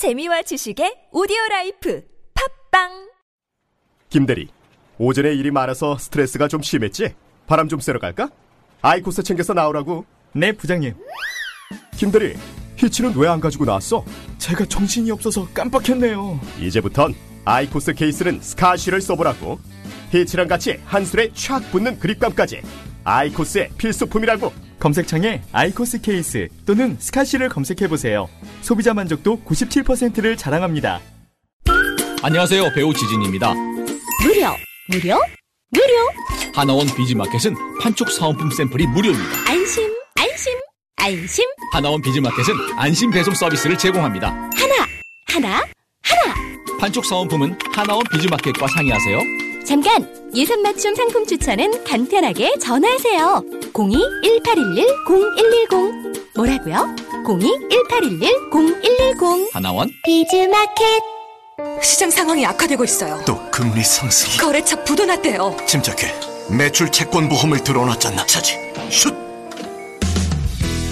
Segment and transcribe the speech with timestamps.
[0.00, 2.02] 재미와 지식의 오디오 라이프
[2.70, 3.10] 팟빵
[4.08, 4.48] 김대리,
[4.96, 7.14] 오전에 일이 많아서 스트레스가 좀 심했지?
[7.46, 8.30] 바람 좀 쐬러 갈까?
[8.80, 10.06] IQOS 챙겨서 나오라고.
[10.32, 10.94] 네, 부장님.
[11.98, 12.34] 김대리,
[12.76, 14.02] HEETS는 왜 안 가지고 나왔어?
[14.38, 16.40] 제가 정신이 없어서 깜빡했네요.
[16.58, 17.14] 이제부턴
[17.44, 19.58] IQOS 케이스는 스카시를 써보라고.
[20.12, 22.62] HEETS랑 같이 한 손에 촥 붙는 그립감까지.
[23.04, 24.52] IQOS의 필수품이라고.
[24.78, 28.28] 검색창에 IQOS 케이스 또는 스카시를 검색해보세요.
[28.62, 31.00] 소비자 만족도 97%를 자랑합니다.
[32.22, 32.72] 안녕하세요.
[32.74, 33.54] 배우 지진입니다.
[33.54, 34.48] 무료,
[34.88, 35.18] 무료,
[35.70, 35.94] 무료.
[36.54, 39.50] 하나원 비즈마켓은 판촉 사은품 샘플이 무료입니다.
[39.50, 40.52] 안심, 안심,
[40.96, 41.44] 안심.
[41.72, 44.28] 하나원 비즈마켓은 안심 배송 서비스를 제공합니다.
[44.28, 44.86] 하나,
[45.28, 45.64] 하나,
[46.02, 46.34] 하나.
[46.78, 49.39] 판촉 사은품은 하나원 비즈마켓과 상의하세요.
[49.70, 50.04] 잠깐!
[50.34, 53.44] 예산 맞춤 상품 추천은 간편하게 전화하세요.
[53.72, 56.32] 02-1811-0110.
[56.34, 56.96] 뭐라고요?
[57.24, 59.50] 02-1811-0110.
[59.52, 61.00] 하나원 비즈마켓.
[61.82, 63.22] 시장 상황이 악화되고 있어요.
[63.24, 64.44] 또 금리 상승.
[64.44, 65.56] 거래처 부도 났대요.
[65.68, 66.12] 침착해.
[66.50, 68.26] 매출 채권 보험을 들어놨잖아.
[68.26, 68.56] 차지.
[68.90, 69.14] 슛.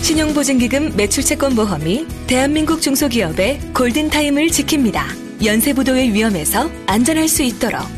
[0.02, 5.44] 신용보증기금 매출채권보험이 대한민국 중소기업의 골든타임을 지킵니다.
[5.44, 7.97] 연쇄부도의 위험에서 안전할 수 있도록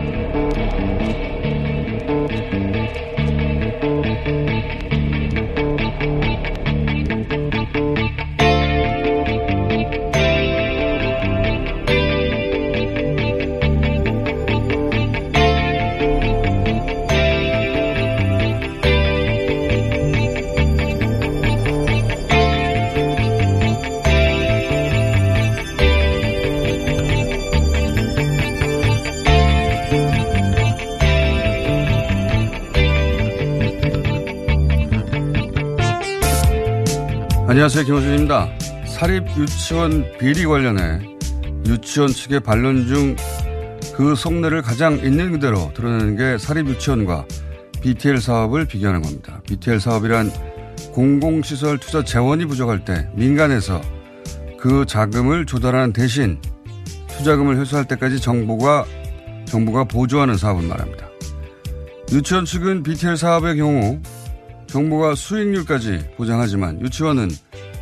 [37.51, 37.83] 안녕하세요.
[37.83, 38.47] 김호준입니다.
[38.87, 41.17] 사립 유치원 비리 관련해
[41.67, 43.17] 유치원 측의 반론 중
[44.01, 47.25] 그 속내를 가장 있는 그대로 드러내는 게 사립 유치원과
[47.81, 49.41] BTL 사업을 비교하는 겁니다.
[49.45, 50.31] BTL 사업이란
[50.93, 53.81] 공공시설 투자 재원이 부족할 때 민간에서
[54.57, 56.39] 그 자금을 조달하는 대신
[57.09, 58.85] 투자금을 회수할 때까지 정부가
[59.45, 61.07] 정부가 보조하는 사업을 말합니다.
[62.11, 63.99] 유치원 측은 BTL 사업의 경우
[64.71, 67.29] 정부가 수익률까지 보장하지만 유치원은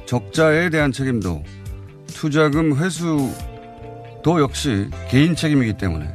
[0.07, 1.44] 적자에 대한 책임도
[2.07, 6.09] 투자금 회수도 역시 개인 책임이기 때문에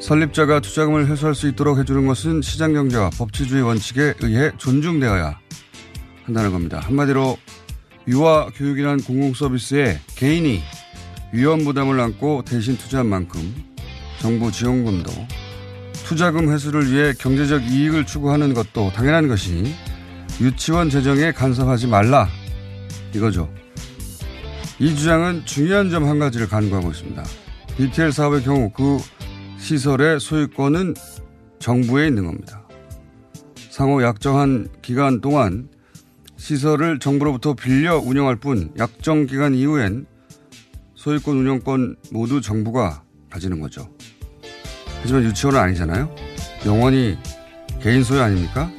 [0.00, 5.38] 설립자가 투자금을 회수할 수 있도록 해주는 것은 시장경제와 법치주의 원칙에 의해 존중되어야
[6.24, 6.80] 한다는 겁니다.
[6.80, 7.38] 한마디로
[8.06, 10.62] 유아 교육이란 공공서비스에 개인이
[11.32, 13.54] 위험 부담을 안고 대신 투자한 만큼
[14.20, 15.10] 정부 지원금도
[16.08, 19.74] 투자금 회수를 위해 경제적 이익을 추구하는 것도 당연한 것이니
[20.40, 22.26] 유치원 재정에 간섭하지 말라
[23.14, 23.52] 이거죠.
[24.78, 27.22] 이 주장은 중요한 점 한 가지를 간구하고 있습니다.
[27.76, 28.96] BTL 사업의 경우 그
[29.58, 30.94] 시설의 소유권은
[31.58, 32.66] 정부에 있는 겁니다.
[33.68, 35.68] 상호 약정한 기간 동안
[36.38, 40.06] 시설을 정부로부터 빌려 운영할 뿐 약정 기간 이후엔
[40.94, 43.90] 소유권 운영권 모두 정부가 가지는 거죠.
[45.02, 46.14] 하지만 유치원은 아니잖아요.
[46.66, 47.16] 영원히
[47.80, 48.70] 개인 소유 아닙니까?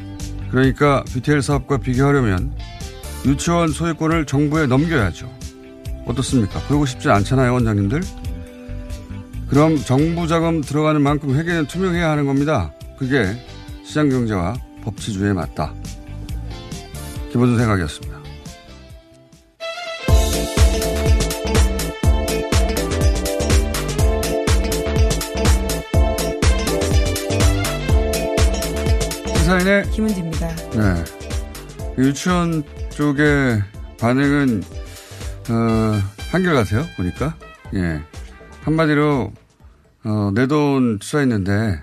[0.51, 2.53] 그러니까 BTL 사업과 비교하려면
[3.25, 5.29] 유치원 소유권을 정부에 넘겨야죠.
[6.05, 6.59] 어떻습니까?
[6.67, 8.01] 그러고 싶지 않잖아요, 원장님들.
[9.49, 12.73] 그럼 정부 자금 들어가는 만큼 회계는 투명해야 하는 겁니다.
[12.97, 13.35] 그게
[13.83, 15.73] 시장 경제와 법치주의에 맞다.
[17.31, 18.08] 기본 생각이었습니다.
[29.59, 30.55] 시사인의 김은지입니다.
[30.71, 31.03] 네.
[31.97, 33.61] 유치원 쪽의
[33.99, 34.63] 반응은
[35.49, 36.01] 어,
[36.31, 36.85] 한결같아요.
[36.95, 37.35] 보니까
[37.75, 38.01] 예
[38.61, 39.33] 한마디로
[40.05, 41.81] 어, 내 돈 투자했는데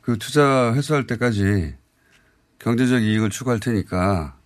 [0.00, 1.74] 그 투자 회수할 때까지
[2.58, 4.36] 경제적 이익을 추구할 테니까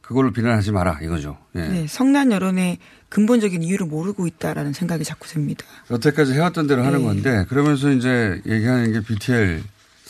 [0.00, 1.38] 그걸로 비난하지 마라 이거죠.
[1.54, 1.60] 예.
[1.60, 2.78] 네, 성난 여론의
[3.08, 5.64] 근본적인 이유를 모르고 있다라는 생각이 자꾸 듭니다.
[5.90, 7.04] 여태까지 해왔던 대로 하는 네.
[7.04, 9.62] 건데 그러면서 이제 얘기하는 게 BTL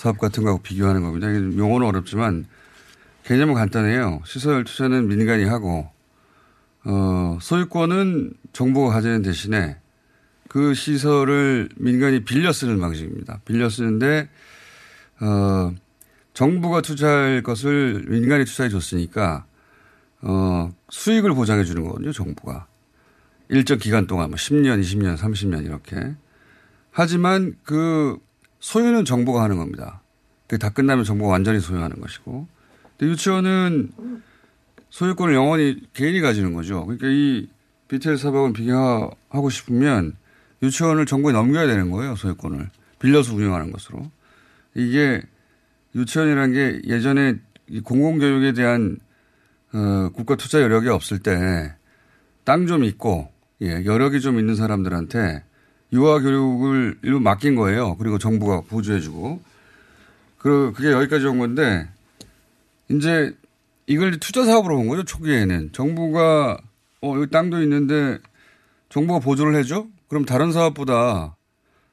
[0.03, 1.33] 사업 같은 거하고 비교하는 겁니다.
[1.33, 2.47] 용어는 어렵지만
[3.23, 4.21] 개념은 간단해요.
[4.25, 5.89] 시설 투자는 민간이 하고
[6.85, 9.77] 어, 소유권은 정부가 가지는 대신에
[10.49, 13.43] 그 시설을 민간이 빌려 쓰는 방식입니다.
[13.45, 14.29] 빌려 쓰는데
[15.21, 15.73] 어
[16.35, 19.47] 정부가 투자할 것을 민간이 투자해 줬으니까
[20.21, 22.67] 어 수익을 보장해 주는 거거든요, 정부가.
[23.51, 26.17] 일정 기간 동안 뭐 10년, 20년, 30년 이렇게.
[26.91, 28.19] 하지만 그
[28.63, 30.01] 소유는 정부가 하는 겁니다.
[30.47, 32.47] 그게 다 끝나면 정부가 완전히 소유하는 것이고.
[32.97, 33.91] 근데 유치원은
[34.89, 36.87] 소유권을 영원히 개인이 가지는 거죠.
[36.87, 37.49] 그러니까 이
[37.89, 40.15] BTS 사업은 비교하고 싶으면
[40.63, 42.71] 유치원을 정부에 넘겨야 되는 거예요, 소유권을.
[42.99, 44.11] 빌려서 운영하는 것으로.
[44.75, 45.21] 이게
[45.95, 47.35] 유치원이라는 게 예전에
[47.85, 48.99] 공공교육에 대한
[49.75, 51.75] 어, 국가 투자 여력이 없을 때
[52.45, 53.31] 땅 좀 있고
[53.61, 55.45] 예, 여력이 좀 있는 사람들한테
[55.93, 57.97] 유아 교육을 일부 맡긴 거예요.
[57.97, 59.41] 그리고 정부가 보조해주고.
[60.39, 61.89] 그, 그게 여기까지 온 건데,
[62.91, 63.37] 이제
[63.87, 65.71] 이걸 투자 사업으로 본 거죠, 초기에는.
[65.73, 66.59] 정부가,
[67.03, 68.19] 어, 여기 땅도 있는데
[68.89, 69.87] 정부가 보조를 해줘?
[70.09, 71.37] 그럼 다른 사업보다,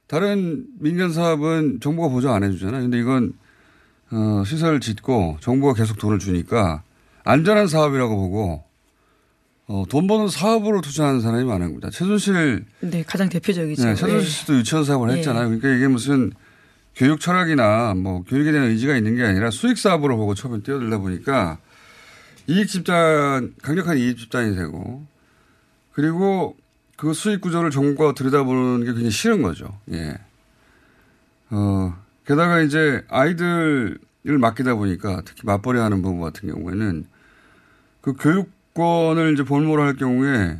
[0.06, 2.82] 다른 민간 사업은 정부가 보조 안 해주잖아요.
[2.82, 3.34] 근데 이건,
[4.10, 6.82] 어, 시설을 짓고 정부가 계속 돈을 주니까
[7.22, 8.64] 안전한 사업이라고 보고
[9.72, 11.90] 어, 돈 버는 사업으로 투자하는 사람이 많은 겁니다.
[11.90, 12.64] 최순실.
[12.80, 13.84] 네, 가장 대표적이죠.
[13.84, 15.18] 네, 최순실 씨도 유치원 사업을 네.
[15.18, 15.44] 했잖아요.
[15.44, 16.32] 그러니까 이게 무슨
[16.96, 21.58] 교육 철학이나 뭐 교육에 대한 의지가 있는 게 아니라 수익 사업으로 보고 처음에 뛰어들다 보니까
[22.48, 25.06] 이익 집단, 강력한 이익 집단이 되고
[25.92, 26.56] 그리고
[26.96, 29.78] 그 수익 구조를 정부가 들여다보는 게 굉장히 싫은 거죠.
[29.92, 30.18] 예.
[31.50, 31.96] 어,
[32.26, 37.06] 게다가 이제 아이들을 맡기다 보니까 특히 맞벌이 하는 부부 같은 경우에는
[38.00, 40.58] 그 교육 권을 이제 볼모로 할 경우에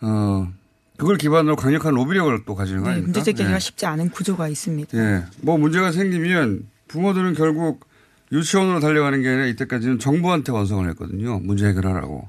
[0.00, 0.52] 어,
[0.96, 3.00] 그걸 기반으로 강력한 로비력을 또 가지는 거 네?
[3.00, 3.58] 문제 제기가 예.
[3.58, 4.98] 쉽지 않은 구조가 있습니다.
[4.98, 5.24] 예.
[5.42, 7.86] 뭐 문제가 생기면 부모들은 결국
[8.32, 11.38] 유치원으로 달려가는 게 아니라 이때까지는 정부한테 원성을 했거든요.
[11.40, 12.28] 문제 해결하라고.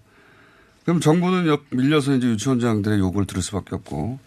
[0.84, 4.20] 그럼 정부는 옆- 밀려서 이제 유치원장들의 요구를 들을 수밖에 없고.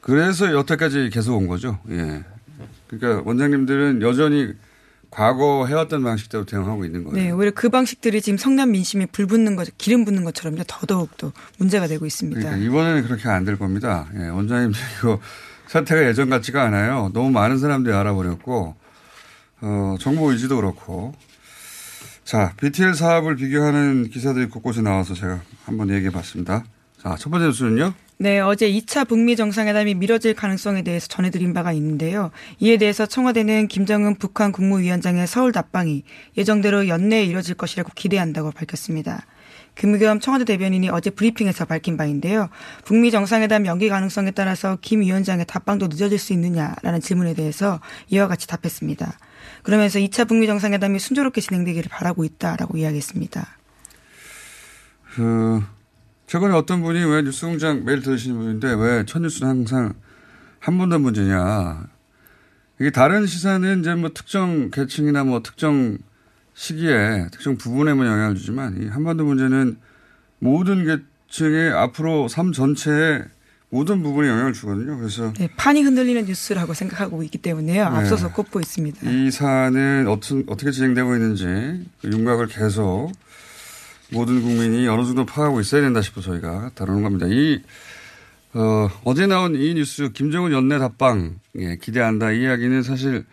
[0.00, 1.78] 그래서 여태까지 계속 온 거죠.
[1.90, 2.24] 예.
[2.88, 4.52] 그러니까 원장님들은 여전히
[5.12, 7.16] 과거 해왔던 방식대로 대응하고 있는 거예요.
[7.16, 11.32] 네, 오히려 그 방식들이 지금 성남 민심에 불 붙는 것, 기름 붙는 것처럼 더더욱 또
[11.58, 12.40] 문제가 되고 있습니다.
[12.40, 14.08] 그러니까 이번에는 그렇게 안 될 겁니다.
[14.18, 15.20] 예, 원장님 이거
[15.68, 17.10] 사태가 예전 같지가 않아요.
[17.12, 18.74] 너무 많은 사람들이 알아버렸고
[19.60, 21.14] 어, 정보 의지도 그렇고
[22.24, 26.64] 자 BTL 사업을 비교하는 기사들이 곳곳에 나와서 제가 한번 얘기해 봤습니다.
[27.02, 27.92] 자, 첫 번째 뉴스는요.
[28.22, 32.30] 네, 어제 2차 북미 정상회담이 미뤄질 가능성에 대해서 전해드린 바가 있는데요.
[32.60, 36.04] 이에 대해서 청와대는 김정은 북한 국무위원장의 서울 답방이
[36.36, 39.26] 예정대로 연내에 이뤄질 것이라고 기대한다고 밝혔습니다.
[39.74, 42.48] 김의겸 청와대 대변인이 어제 브리핑에서 밝힌 바인데요.
[42.84, 47.80] 북미 정상회담 연기 가능성에 따라서 김 위원장의 답방도 늦어질 수 있느냐라는 질문에 대해서
[48.10, 49.18] 이와 같이 답했습니다.
[49.64, 53.48] 그러면서 2차 북미 정상회담이 순조롭게 진행되기를 바라고 있다라고 이야기했습니다.
[55.16, 55.64] 그
[56.32, 59.92] 최근에 어떤 분이 왜 뉴스공장 매일 들으시는 분인데 왜 첫 뉴스는 항상
[60.60, 61.86] 한 분도 문제냐.
[62.80, 65.98] 이게 다른 시사는 이제 뭐 특정 계층이나 뭐 특정
[66.54, 69.76] 시기에 특정 부분에만 영향을 주지만 이 한반도 문제는
[70.38, 70.86] 모든
[71.28, 73.24] 계층의 앞으로 삶 전체에
[73.68, 74.96] 모든 부분에 영향을 주거든요.
[74.96, 77.90] 그래서 네, 판이 흔들리는 뉴스라고 생각하고 있기 때문에요.
[77.90, 77.96] 네.
[77.98, 79.10] 앞서서 꼽고 있습니다.
[79.10, 81.44] 이 사안은 어떤, 어떻게 진행되고 있는지
[82.00, 83.12] 그 윤곽을 계속
[84.12, 87.26] 모든 국민이 어느 정도 파악하고 있어야 된다 싶어 저희가 다루는 겁니다.
[87.28, 87.60] 이,
[88.54, 92.32] 어, 어제 나온 이 뉴스, 김정은 연내 답방, 예, 기대한다.
[92.32, 93.24] 이 이야기는 사실,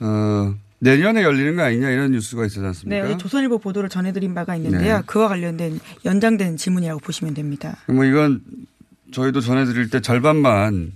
[0.00, 3.06] 어, 내년에 열리는 거 아니냐 이런 뉴스가 있었지 네, 않습니까?
[3.06, 4.98] 어제 조선일보 보도를 전해드린 바가 있는데요.
[4.98, 5.02] 네.
[5.06, 7.76] 그와 관련된 연장된 질문이라고 보시면 됩니다.
[7.88, 8.40] 뭐 이건
[9.10, 10.92] 저희도 전해드릴 때 절반만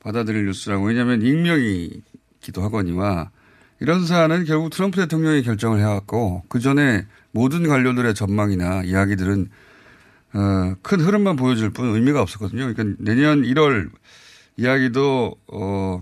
[0.00, 3.30] 받아들일 뉴스라고 왜냐하면 익명이기도 하거니와
[3.80, 7.04] 이런 사안은 결국 트럼프 대통령이 결정을 해왔고 그 전에
[7.36, 9.50] 모든 관료들의 전망이나 이야기들은
[10.32, 12.72] 어, 큰 흐름만 보여줄 뿐 의미가 없었거든요.
[12.72, 13.90] 그러니까 내년 1월
[14.56, 16.00] 이야기도 어,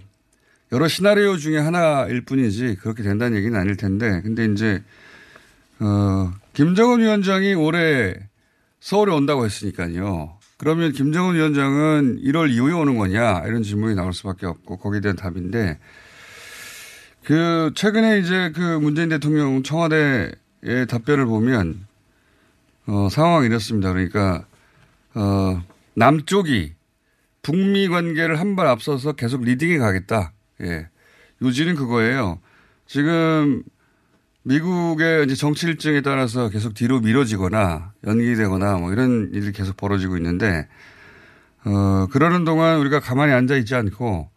[0.71, 4.81] 여러 시나리오 중에 하나일 뿐이지 그렇게 된다는 얘기는 아닐 텐데 근데 이제
[5.81, 8.15] 어, 김정은 위원장이 올해
[8.79, 10.39] 서울에 온다고 했으니까요.
[10.57, 15.81] 그러면 김정은 위원장은 1월 이후에 오는 거냐 이런 질문이 나올 수밖에 없고 거기에 대한 답인데
[17.25, 20.31] 그 최근에 이제 그 문재인 대통령 청와대
[20.65, 21.87] 의 답변을 보면
[22.87, 23.93] 어 상황이 이렇습니다.
[23.93, 24.47] 그러니까
[25.15, 25.63] 어
[25.95, 26.75] 남쪽이
[27.43, 30.33] 북미 관계를 한 발 앞서서 계속 리딩해 가겠다.
[30.63, 30.89] 예.
[31.43, 32.41] 요지는 그거예요.
[32.87, 33.63] 지금
[34.45, 40.69] 미국의 이제 정치 일정에 따라서 계속 뒤로 미뤄지거나 연기되거나 뭐 이런 일이 계속 벌어지고 있는데,
[41.65, 44.31] 어, 그러는 동안 우리가 가만히 앉아 있지 않고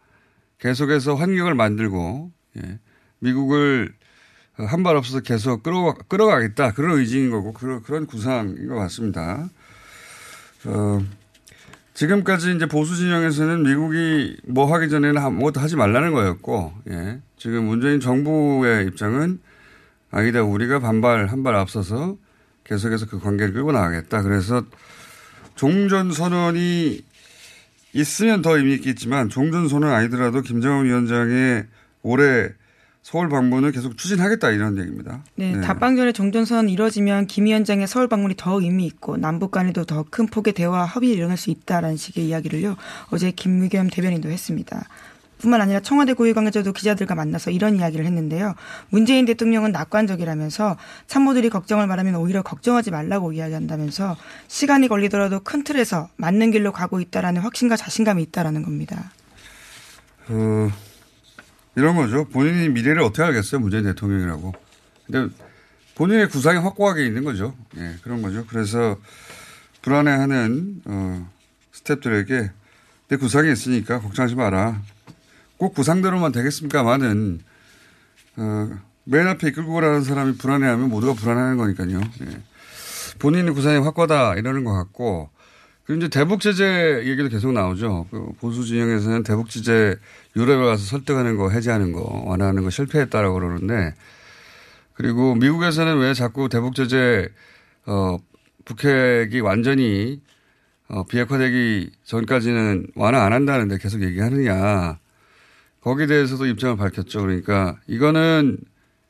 [0.58, 2.78] 계속해서 환경을 만들고, 예,
[3.20, 3.92] 미국을
[4.66, 6.72] 한발 앞서서 계속 끌어, 끌어가겠다.
[6.72, 9.48] 그런 의지인 거고, 그런, 그런 구상인 것 같습니다.
[10.64, 11.00] 어,
[11.94, 17.20] 지금까지 이제 보수 진영에서는 미국이 뭐 하기 전에는 아무것도 하지 말라는 거였고, 예.
[17.36, 19.40] 지금 문재인 정부의 입장은
[20.10, 22.16] 아니다, 우리가 반발, 한 발 앞서서
[22.64, 24.22] 계속해서 그 관계를 끌고 나가겠다.
[24.22, 24.62] 그래서
[25.54, 27.00] 종전 선언이
[27.94, 31.66] 있으면 더 의미 있겠지만 종전 선언 아니더라도 김정은 위원장의
[32.02, 32.50] 올해
[33.10, 35.24] 서울 방문을 계속 추진하겠다 이런 얘기입니다.
[35.34, 35.60] 네, 네.
[35.62, 40.52] 답방전의 종전선 이뤄지면 김 위원장의 서울 방문이 더 의미 있고 남북 간에도 더 큰 폭의
[40.52, 42.76] 대화 합의를 일어날 수 있다라는 식의 이야기를요
[43.10, 44.84] 어제 김무겸 대변인도 했습니다.
[45.38, 48.54] 뿐만 아니라 청와대 고위 관계자도 기자들과 만나서 이런 이야기를 했는데요.
[48.90, 56.50] 문재인 대통령은 낙관적이라면서 참모들이 걱정을 말하면 오히려 걱정하지 말라고 이야기한다면서 시간이 걸리더라도 큰 틀에서 맞는
[56.50, 59.12] 길로 가고 있다라는 확신과 자신감이 있다라는 겁니다.
[60.28, 60.70] 어,
[61.78, 62.24] 이런 거죠.
[62.24, 63.60] 본인이 미래를 어떻게 알겠어요.
[63.60, 64.52] 문재인 대통령이라고.
[65.06, 65.32] 근데
[65.94, 67.54] 본인의 구상이 확고하게 있는 거죠.
[67.76, 68.44] 예, 그런 거죠.
[68.48, 68.96] 그래서
[69.82, 71.30] 불안해하는 어,
[71.72, 72.50] 스탭들에게
[73.06, 74.82] 내 구상이 있으니까 걱정하지 마라.
[75.56, 77.42] 꼭 구상대로만 되겠습니까만은
[78.38, 78.70] 어,
[79.04, 82.00] 맨 앞에 이끌고 가라는 사람이 불안해하면 모두가 불안해하는 거니까요.
[82.22, 82.42] 예.
[83.20, 85.30] 본인의 구상이 확고하다 이러는 것 같고
[85.88, 88.08] 그리고 이제 대북 제재 얘기도 계속 나오죠.
[88.10, 89.96] 그 보수 진영에서는 대북 제재
[90.36, 93.94] 유럽에 가서 설득하는 거 해제하는 거 완화하는 거 실패했다라고 그러는데
[94.92, 97.30] 그리고 미국에서는 왜 자꾸 대북 제재
[97.86, 98.18] 어
[98.66, 100.20] 북핵이 완전히
[100.88, 104.98] 어 비핵화되기 전까지는 완화 안 한다는데 계속 얘기하느냐.
[105.80, 107.22] 거기에 대해서도 입장을 밝혔죠.
[107.22, 108.58] 그러니까 이거는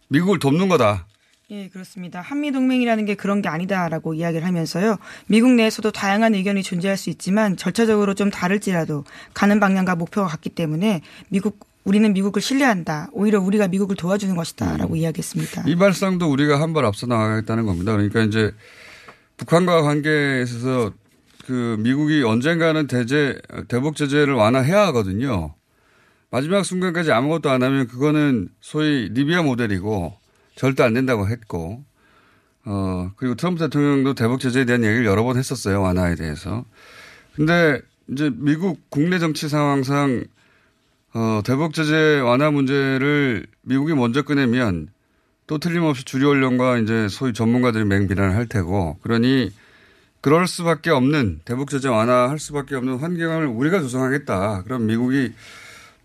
[0.07, 1.08] 미국을 돕는 거다.
[1.51, 2.21] 예, 그렇습니다.
[2.21, 4.99] 한미동맹이라는 게 그런 게 아니다라고 이야기를 하면서요.
[5.29, 11.01] 미국 내에서도 다양한 의견이 존재할 수 있지만 절차적으로 좀 다를지라도 가는 방향과 목표가 같기 때문에
[11.31, 13.09] 미국 우리는 미국을 신뢰한다.
[13.13, 14.97] 오히려 우리가 미국을 도와주는 것이다라고 음.
[14.99, 15.65] 이야기했습니다.
[15.67, 17.93] 이 발상도 우리가 한 발 앞서 나가겠다는 겁니다.
[17.93, 18.53] 그러니까 이제
[19.39, 20.93] 북한과 관계에 있어서
[21.47, 25.55] 그 미국이 언젠가는 대제 대북 제재를 완화해야 하거든요.
[26.31, 30.13] 마지막 순간까지 아무것도 안 하면 그거는 소위 리비아 모델이고
[30.59, 31.85] 절대 안 된다고 했고,
[32.65, 35.81] 어, 그리고 트럼프 대통령도 대북 제재에 대한 얘기를 여러 번 했었어요.
[35.81, 36.65] 완화에 대해서.
[37.37, 40.25] 근데 이제 미국 국내 정치 상황상
[41.15, 44.89] 어, 대북 제재 완화 문제를 미국이 먼저 꺼내면
[45.47, 49.53] 또 틀림없이 주류 언론과 이제 소위 전문가들이 맹비난을 할 테고 그러니
[50.21, 54.65] 그럴 수밖에 없는 대북 제재 완화할 수밖에 없는 환경을 우리가 조성하겠다.
[54.65, 55.33] 그럼 미국이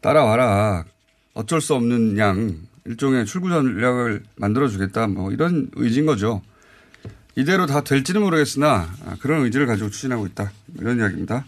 [0.01, 0.85] 따라와라.
[1.33, 5.07] 어쩔 수 없는 양 일종의 출구 전략을 만들어주겠다.
[5.07, 6.41] 뭐 이런 의지인 거죠.
[7.35, 10.51] 이대로 다 될지는 모르겠으나 그런 의지를 가지고 추진하고 있다.
[10.79, 11.45] 이런 이야기입니다.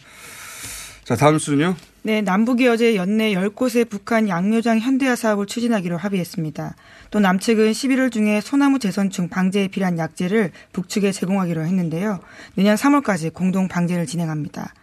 [1.04, 1.76] 자, 다음 수는요.
[2.02, 6.76] 네, 남북이 어제 연내 10곳의 북한 양묘장 현대화 사업을 추진하기로 합의했습니다.
[7.12, 12.20] 또 남측은 11월 중에 소나무 재선충 방제에 필요한 약재를 북측에 제공하기로 했는데요.
[12.56, 14.74] 내년 3월까지 공동 방제를 진행합니다.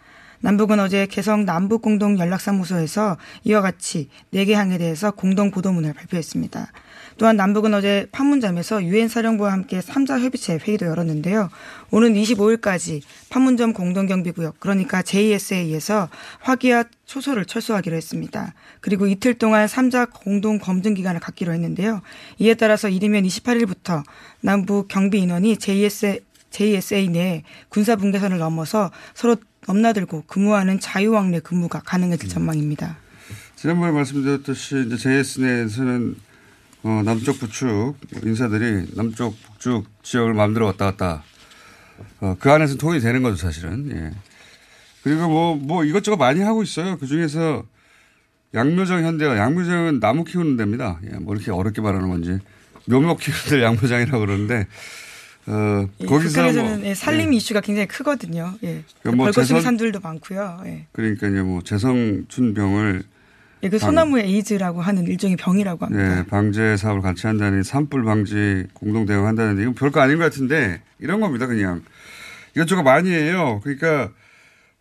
[0.43, 6.67] 남북은 어제 개성 남북공동연락사무소에서 이와 같이 4개 항에 대해서 공동 보도문을 발표했습니다.
[7.17, 11.49] 또한 남북은 어제 판문점에서 유엔 사령부와 함께 3자 협의체 회의도 열었는데요.
[11.91, 16.09] 오는 25일까지 판문점 공동경비구역 그러니까 JSA에서
[16.41, 18.53] 화기와 초소를 철수하기로 했습니다.
[18.81, 22.01] 그리고 이틀 동안 3자 공동 검증 기간을 갖기로 했는데요.
[22.39, 24.03] 이에 따라서 이르면 28일부터
[24.41, 26.19] 남북 경비 인원이 JSA
[26.53, 29.35] JSA 내 군사 분계선을 넘어서 서로
[29.67, 32.29] 넘나들고 근무하는 자유왕래 근무가 가능해질 음.
[32.29, 32.97] 전망입니다.
[33.55, 36.15] 지난번에 말씀드렸듯이 이제 JS 내에서는
[36.83, 41.23] 어, 남쪽 북측 인사들이 남쪽 북쪽 지역을 마음대로 왔다 갔다
[42.19, 43.89] 어, 그 안에서 통일이 되는 거죠 사실은.
[43.91, 44.11] 예.
[45.01, 46.97] 그리고 뭐, 뭐 이것저것 많이 하고 있어요.
[46.97, 47.63] 그 중에서
[48.53, 50.99] 양묘장 현대가 양묘장은 나무 키우는 데입니다.
[51.05, 52.37] 예, 뭐 이렇게 어렵게 말하는 건지
[52.85, 54.67] 묘목 키우는 데 양묘장이라고 그러는데
[55.45, 57.37] 어, 예, 거기서 북한에서는 뭐, 예, 살림 예.
[57.37, 58.53] 이슈가 굉장히 크거든요.
[58.63, 58.83] 예.
[59.01, 60.61] 그러니까 뭐 벌거숭이 산들도 많고요.
[60.65, 60.85] 예.
[60.91, 63.03] 그러니까 이제 뭐 재성춘 병을
[63.63, 66.19] 예, 그 소나무 에이즈라고 하는 일종의 병이라고 합니다.
[66.19, 71.19] 예, 방제 사업을 같이 한다는 산불 방지 공동 대응한다는데 이건 별거 아닌 것 같은데 이런
[71.19, 71.47] 겁니다.
[71.47, 71.81] 그냥
[72.55, 73.59] 이것저것 많이 해요.
[73.63, 74.11] 그러니까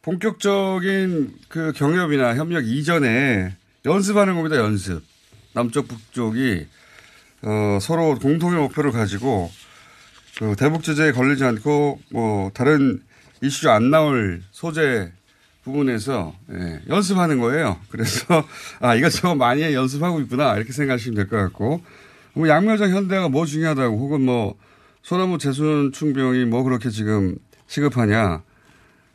[0.03, 3.55] 본격적인 그 경협이나 협력 이전에
[3.85, 4.57] 연습하는 겁니다.
[4.57, 5.03] 연습.
[5.55, 6.67] 남쪽 북쪽이
[7.43, 9.62] 어, 서로 공통의 목표를 가지고 그
[10.57, 13.01] 대북 제재에 걸리지 않고 뭐 다른
[13.43, 15.13] 이슈 안 나올 소재
[15.65, 17.79] 부분에서 예, 연습하는 거예요.
[17.91, 18.45] 그래서
[18.81, 21.83] 아 이것저것 많이 연습하고 있구나 이렇게 생각하시면 될 것 같고
[22.35, 24.57] 뭐 양묘장 현대가 뭐 중요하다고 혹은 뭐
[25.03, 27.37] 소나무 재순 충병이 뭐 그렇게 지금
[27.67, 28.43] 시급하냐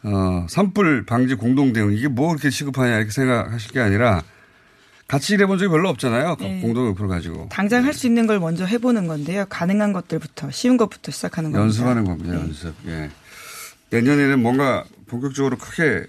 [0.03, 4.23] 어 산불 방지 공동 대응 이게 뭐 그렇게 시급하냐 이렇게 생각하실 게 아니라
[5.07, 6.35] 같이 일해본 적이 별로 없잖아요.
[6.39, 6.61] 네.
[6.61, 7.47] 공동 목표를 가지고.
[7.49, 9.45] 당장 할수 있는 걸 먼저 해보는 건데요.
[9.49, 11.63] 가능한 것들부터 쉬운 것부터 시작하는 겁니다.
[11.63, 12.33] 연습하는 겁니다.
[12.33, 12.39] 네.
[12.39, 12.73] 연습.
[12.87, 13.09] 예.
[13.89, 16.07] 내년에는 뭔가 본격적으로 크게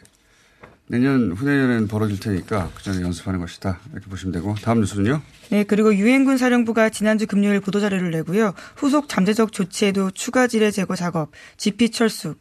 [0.89, 3.79] 내년 후내년에는 벌어질 테니까 그 전에 연습하는 것이다.
[3.93, 5.21] 이렇게 보시면 되고 다음 뉴스는요.
[5.51, 8.55] 네, 그리고 유엔군 사령부가 지난주 금요일 보도 자료를 내고요.
[8.75, 12.35] 후속 잠재적 조치에도 추가 지뢰 제거 작업, 지피 철수,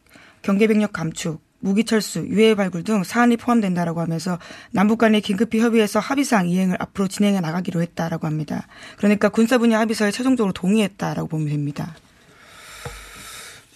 [0.43, 4.37] 경계병력 감축, 무기 철수, 유해 발굴 등 사안이 포함된다라고 하면서
[4.71, 8.67] 남북 간의 긴급히 협의해서 합의사항 이행을 앞으로 진행해 나가기로 했다라고 합니다.
[8.97, 11.95] 그러니까 군사 분야 합의서에 최종적으로 동의했다라고 보면 됩니다.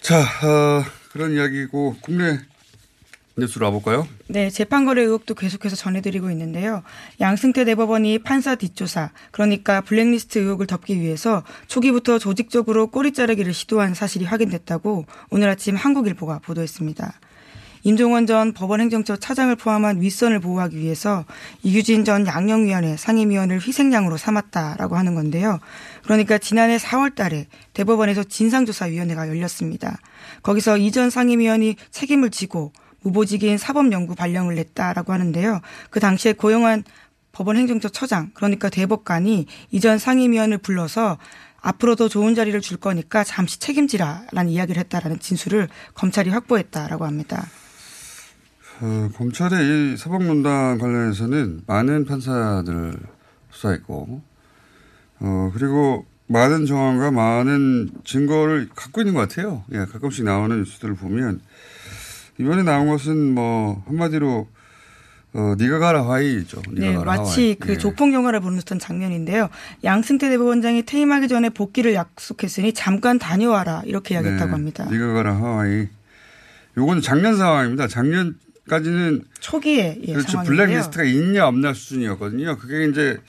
[0.01, 2.39] 자, 어, 그런 이야기고 국내
[3.37, 4.07] 뉴스로 와볼까요?
[4.27, 6.83] 네, 재판거래 의혹도 계속해서 전해드리고 있는데요.
[7.19, 14.25] 양승태 대법원이 판사 뒷조사, 그러니까 블랙리스트 의혹을 덮기 위해서 초기부터 조직적으로 꼬리 자르기를 시도한 사실이
[14.25, 17.19] 확인됐다고 오늘 아침 한국일보가 보도했습니다.
[17.83, 21.25] 임종원 전 법원 행정처 차장을 포함한 윗선을 보호하기 위해서
[21.63, 25.59] 이규진 전 양령위원회 상임위원을 희생양으로 삼았다라고 하는 건데요.
[26.03, 29.97] 그러니까 지난해 4월 달에 대법원에서 진상조사위원회가 열렸습니다.
[30.43, 32.71] 거기서 이전 상임위원이 책임을 지고
[33.01, 35.61] 무보직인 사법연구 발령을 냈다라고 하는데요.
[35.89, 36.83] 그 당시에 고용한
[37.31, 41.17] 법원 행정처 처장, 그러니까 대법관이 이전 상임위원을 불러서
[41.61, 47.47] 앞으로 더 좋은 자리를 줄 거니까 잠시 책임지라라는 이야기를 했다라는 진술을 검찰이 확보했다라고 합니다.
[48.81, 52.93] 어, 검찰의 이 사법농단 관련해서는 많은 판사들을
[53.51, 54.21] 수사했고,
[55.19, 59.63] 어, 그리고 많은 정황과 많은 증거를 갖고 있는 것 같아요.
[59.71, 61.41] 예, 가끔씩 나오는 뉴스들을 보면,
[62.39, 64.47] 이번에 나온 것은 뭐, 한마디로,
[65.33, 66.61] 어, 니가 가라 화이죠.
[66.71, 67.55] 네, 마치 하와이.
[67.59, 67.77] 그 예.
[67.77, 69.49] 조폭 영화를 보는 듯한 장면인데요.
[69.83, 74.87] 양승태 대법원장이 퇴임하기 전에 복귀를 약속했으니 잠깐 다녀와라 이렇게 이야기했다고 네, 합니다.
[74.91, 75.87] 니가 가라 하와이.
[76.77, 77.87] 요건 작년 상황입니다.
[77.87, 78.35] 작년
[78.69, 80.31] 까지는 초기에 예, 그렇죠.
[80.31, 80.65] 상황인데요.
[80.67, 82.57] 블랙리스트가 있냐 없냐 수준이었거든요.
[82.57, 83.19] 그게 이제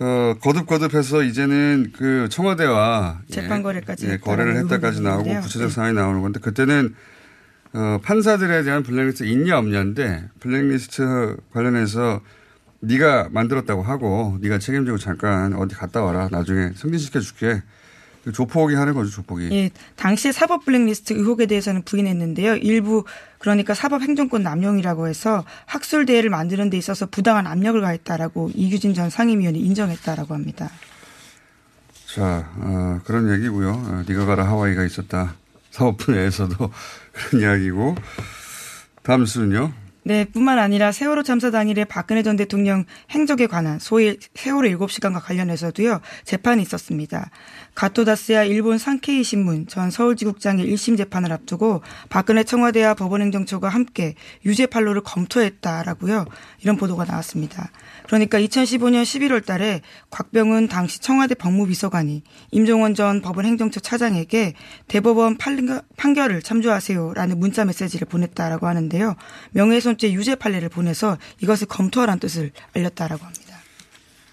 [0.00, 5.40] 어, 거듭거듭해서 이제는 그 청와대와 예, 재판 거래까지 예, 했다라는 거래를 했다까지 나오고.
[5.40, 5.74] 구체적 네.
[5.74, 6.94] 사항이 나오는 건데 그때는
[7.72, 12.20] 어, 판사들에 대한 블랙리스트 있냐 없냐인데 블랙리스트 관련해서
[12.80, 17.62] 네가 만들었다고 하고 네가 책임지고 잠깐 어디 갔다 와라 나중에 승진시켜 줄게
[18.32, 22.56] 조폭이 하는 거죠 조폭이 예, 당시 사법 블랙리스트 의혹에 대해서는 부인했는데요.
[22.56, 23.04] 일부
[23.38, 29.08] 그러니까 사법 행정권 남용이라고 해서 학술 대회를 만드는 데 있어서 부당한 압력을 가했다라고 이규진 전
[29.08, 30.70] 상임위원이 인정했다라고 합니다.
[32.14, 33.70] 자, 어, 그런 얘기고요.
[33.70, 35.36] 어, 네가 가라 하와이가 있었다.
[35.70, 36.56] 사법부 내에서도
[37.12, 37.94] 그런 이야기고.
[39.02, 39.72] 다음 수는요.
[40.10, 46.00] 네, 뿐만 아니라 세월호 참사 당일에 박근혜 전 대통령 행적에 관한 소위 세월호 7시간과 관련해서도요,
[46.24, 47.30] 재판이 있었습니다.
[47.76, 55.02] 가토다스야 일본 산케이 신문 전 서울지국장의 1심 재판을 앞두고 박근혜 청와대와 법원행정처가 함께 유죄 판로를
[55.02, 56.24] 검토했다라고요.
[56.62, 57.70] 이런 보도가 나왔습니다.
[58.10, 64.54] 그러니까 2015년 11월 달에 곽병훈 당시 청와대 법무비서관이 임종원 전 법원 행정처 차장에게
[64.88, 69.14] 대법원 판결- 판결을 참조하세요라는 문자 메시지를 보냈다라고 하는데요.
[69.52, 73.56] 명예훼손죄 유죄 판례를 보내서 이것을 검토하라는 뜻을 알렸다라고 합니다.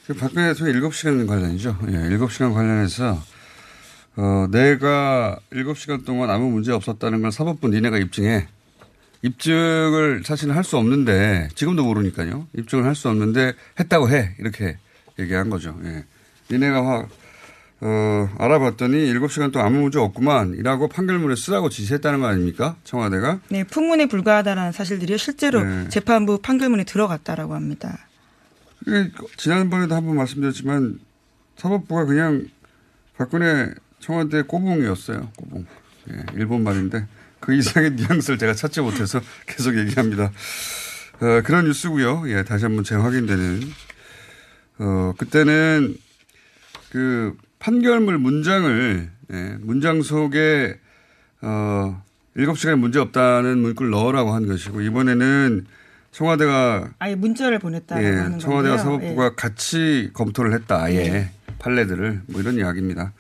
[0.08, 1.78] 그 박근혜 대통령 7시간 관련이죠.
[1.90, 3.22] 예, 7시간 관련해서,
[4.16, 8.48] 어, 내가 7시간 동안 아무 문제 없었다는 걸 사법부 니네가 입증해.
[9.23, 12.47] 입증을 사실은 할수 없는데, 지금도 모르니까요.
[12.58, 14.36] 입증을 할 수 없는데 했다고 해.
[14.39, 14.77] 이렇게
[15.19, 15.77] 얘기한 거죠.
[15.84, 16.06] 예.
[16.51, 17.08] 니네가 화,
[17.82, 20.56] 어, 알아봤더니 7시간 동안 아무 문제 없구만.
[20.56, 22.75] 이라고 판결문에 쓰라고 지시했다는 거 아닙니까?
[22.84, 23.39] 청와대가?
[23.49, 25.89] 네, 풍문에 불과하다라는 사실들이 실제로 네.
[25.89, 27.97] 재판부 판결문에 들어갔다라고 합니다.
[29.38, 30.99] 지난번에도 한 번 말씀드렸지만
[31.58, 32.47] 사법부가 그냥
[33.17, 35.32] 박근혜 청와대 꼬붕이었어요.
[35.36, 35.65] 꼬붕.
[36.12, 37.06] 예, 일본 말인데
[37.39, 40.32] 그 이상의 뉘앙스를 제가 찾지 못해서 계속 얘기합니다.
[41.19, 42.23] 어, 그런 뉴스고요.
[42.28, 43.62] 예, 다시 한번 재확인되는.
[44.80, 45.95] 어, 그때는
[46.91, 50.80] 그 판결문 문장을 예, 문장 속에
[51.41, 52.04] 어,
[52.38, 55.65] 7시간에 문제 없다는 문구를 넣으라고 한 것이고 이번에는
[56.12, 58.78] 청와대가 아예 문자를 보냈다라고 예, 청와대와.
[58.78, 59.30] 사법부가 예.
[59.36, 60.82] 같이 검토를 했다.
[60.84, 61.32] 아예 네.
[61.60, 63.13] 판례들을 뭐 이런 이야기입니다.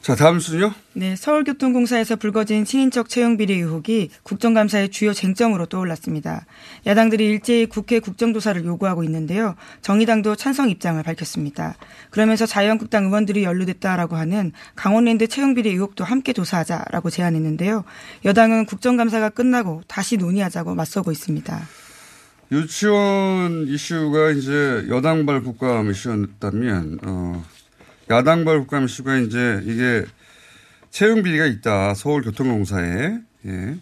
[0.00, 0.72] 자 다음 순요.
[0.94, 6.46] 네, 서울교통공사에서 불거진 친인척 채용 비리 의혹이 국정감사의 주요 쟁점으로 떠올랐습니다.
[6.86, 9.56] 야당들이 일제히 국회 국정조사를 요구하고 있는데요.
[9.82, 11.76] 정의당도 찬성 입장을 밝혔습니다.
[12.08, 17.84] 그러면서 자유한국당 의원들이 연루됐다라고 하는 강원랜드 채용 비리 의혹도 함께 조사하자라고 제안했는데요.
[18.24, 21.60] 여당은 국정감사가 끝나고 다시 논의하자고 맞서고 있습니다.
[22.52, 27.44] 유치원 이슈가 이제 여당발 국감 이슈였다면 어,
[28.10, 30.04] 야당발 국감 이슈가 이제 이게
[30.90, 33.76] 채용 비리가 있다 서울교통공사에 예.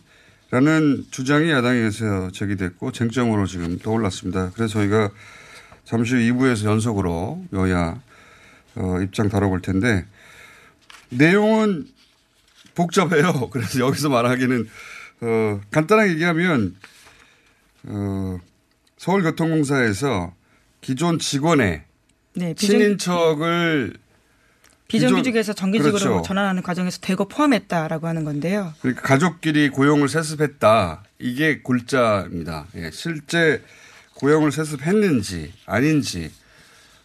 [0.51, 4.51] 라는 주장이 야당에서 제기됐고 쟁점으로 지금 떠올랐습니다.
[4.55, 5.11] 그래서 저희가
[5.85, 8.01] 잠시 후 2부에서 연속으로 여야
[8.77, 10.07] 어, 입장 다뤄볼 텐데
[11.09, 11.87] 내용은
[12.75, 13.49] 복잡해요.
[13.51, 14.69] 그래서 여기서 말하기는
[15.23, 16.77] 어, 간단하게 얘기하면
[17.85, 18.39] 어,
[18.99, 20.35] 서울교통공사에서
[20.83, 21.83] 기존 직원의
[22.35, 23.95] 네, 비정, 친인척을
[24.89, 26.23] 비정규직에서 정규직으로 그렇죠.
[26.23, 28.73] 전환하는 과정에서 대거 포함했다라고 하는 건데요.
[28.81, 31.05] 그러니까 가족끼리 고용을 세습했다.
[31.19, 32.67] 이게 골자입니다.
[32.77, 33.63] 예, 실제
[34.15, 36.33] 고용을 세습했는지 아닌지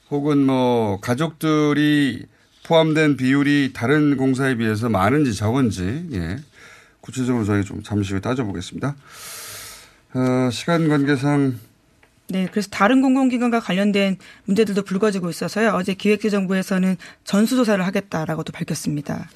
[0.10, 2.26] 혹은 뭐 가족들이
[2.66, 6.38] 포함된 비율이 다른 공사에 비해서 많은지 적은지 예.
[7.02, 8.96] 구체적으로 저희 좀 잠시 후에 따져보겠습니다.
[10.14, 11.60] 어, 시간 관계상
[12.30, 15.70] 네, 그래서 다른 공공기관과 관련된 문제들도 불거지고 있어서요.
[15.72, 19.30] 어제 기획재정부에서는 전수조사를 하겠다라고도 밝혔습니다.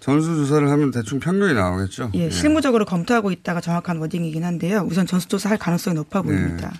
[0.00, 2.10] 전수조사를 하면 대충 평균이 나오겠죠.
[2.14, 4.86] 예, 실무적으로 검토하고 있다가 정확한 워딩이긴 한데요.
[4.88, 6.72] 우선 전수조사 할 가능성이 높아 보입니다.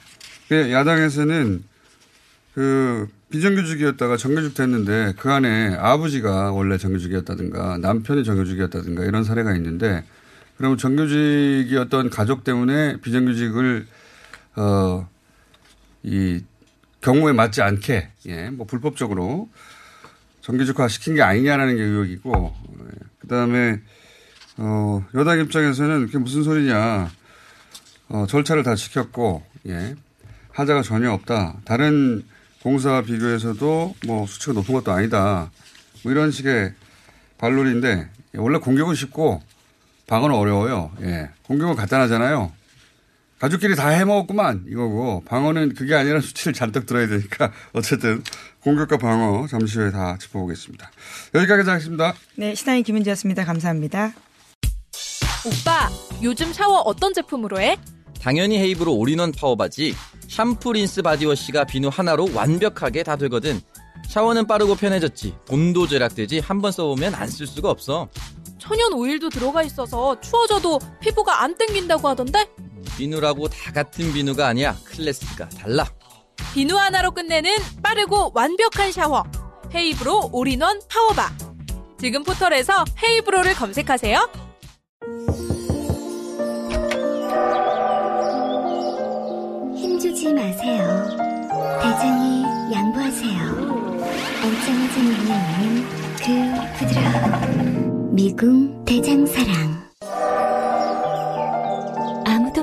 [0.49, 1.65] 그 야당에서는
[2.55, 10.05] 그 비정규직이었다가 정규직 됐는데 그 안에 아버지가 원래 정규직이었다든가 남편이 정규직이었다든가 이런 사례가 있는데
[10.57, 13.87] 그러면 정규직이었던 가족 때문에 비정규직을
[14.57, 15.07] 어
[16.07, 16.41] 이
[17.01, 19.51] 경우에 맞지 않게 예, 뭐 불법적으로
[20.41, 23.81] 정규직화 시킨 게 아니냐라는 게 의혹이고 예, 그다음에
[24.57, 27.11] 어 여당 입장에서는 그게 무슨 소리냐
[28.09, 29.97] 어 절차를 다 지켰고 예.
[30.53, 31.57] 하자가 전혀 없다.
[31.65, 32.25] 다른
[32.63, 35.51] 공사와 비교해서도 뭐 수치가 높은 것도 아니다.
[36.03, 36.73] 뭐 이런 식의
[37.37, 39.43] 반론인데 원래 공격은 쉽고
[40.07, 40.93] 방어는 어려워요.
[41.03, 41.31] 예.
[41.43, 42.53] 공격은 간단하잖아요.
[43.39, 48.23] 가족끼리 다 해먹었구만 이거고 방어는 그게 아니라 수치를 잔뜩 들어야 되니까 어쨌든
[48.61, 50.91] 공격과 방어 잠시 후에 다 짚어보겠습니다.
[51.35, 52.15] 여기까지 하겠습니다.
[52.37, 53.45] 네, 신하인 김은지였습니다.
[53.45, 54.13] 감사합니다.
[55.45, 55.89] 오빠,
[56.23, 57.77] 요즘 샤워 어떤 제품으로 해?
[58.21, 59.95] 당연히 Hey Bro all-in-one power bar지
[60.29, 63.61] 샴푸 린스 body wash가 비누 하나로 완벽하게 다 되거든
[64.09, 68.09] 샤워는 빠르고 편해졌지 돈도 절약되지 한 번 써보면 안 쓸 수가 없어
[68.59, 72.49] 천연 오일도 들어가 있어서 추워져도 피부가 안 땡긴다고 하던데?
[72.97, 75.87] 비누라고 다 같은 비누가 아니야 클래스가 달라
[76.57, 77.51] 비누 하나로 끝내는
[77.83, 79.25] 빠르고 완벽한 샤워.
[79.75, 81.31] Hey Bro all-in-one power bar.
[82.01, 84.31] 지금 포털에서 헤이브로를 검색하세요.
[89.77, 91.07] 힘주지 마세요.
[91.83, 93.41] 대장이 양보하세요.
[94.43, 95.85] 엉짱해진 영양은
[96.17, 99.86] 그 부드러운 미궁 대장사랑.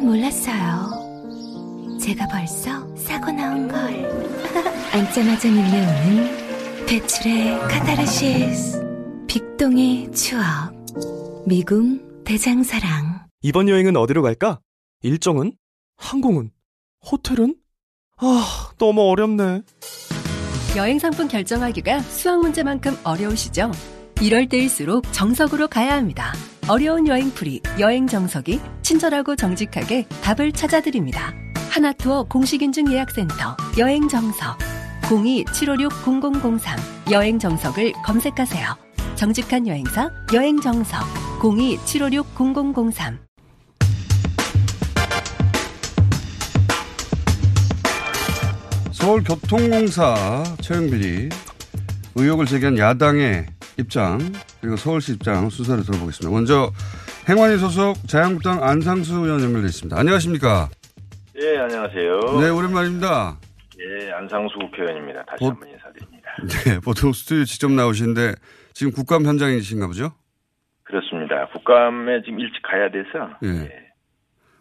[0.03, 1.97] 몰랐어요.
[1.99, 3.81] 제가 벌써 사고 나온 걸.
[4.93, 8.83] 앉자마자 밀려오는 배출의 카타르시스.
[9.27, 10.43] 빅동의 추억.
[11.47, 13.27] 미궁 대장사랑.
[13.41, 14.59] 이번 여행은 어디로 갈까?
[15.01, 15.53] 일정은?
[15.97, 16.51] 항공은?
[17.11, 17.55] 호텔은?
[18.17, 19.61] 아, 너무 어렵네.
[20.77, 23.71] 여행 상품 결정하기가 수학 문제만큼 어려우시죠?
[24.21, 26.33] 이럴 때일수록 정석으로 가야 합니다.
[26.69, 31.33] 어려운 여행풀이 여행 정석이 친절하고 정직하게 답을 찾아드립니다.
[31.69, 34.57] 하나투어 공식인증 예약센터 여행 정석
[35.01, 38.77] 02-756-0003 여행 정석을 검색하세요.
[39.15, 41.01] 정직한 여행사 여행 정석
[41.41, 43.17] 02-756-0003
[48.91, 51.27] 서울교통공사 채용비리
[52.15, 54.19] 의혹을 제기한 야당의 입장
[54.61, 56.33] 그리고 서울시 입장 수사를 들어보겠습니다.
[56.33, 56.71] 먼저
[57.27, 59.97] 행안위 소속 자유한국당 안상수 의원 연결돼 있습니다.
[59.97, 60.69] 안녕하십니까?
[61.41, 62.19] 예, 안녕하세요.
[62.41, 63.37] 네, 오랜만입니다.
[63.79, 65.25] 예, 안상수 국회의원입니다.
[65.25, 66.29] 다시 보- 한번 인사드립니다.
[66.65, 68.35] 네, 보통 스튜디오 직접 나오시는데
[68.73, 70.11] 지금 국감 현장이신가 보죠?
[70.83, 71.47] 그렇습니다.
[71.53, 73.71] 국감에 지금 일찍 가야 돼서 예.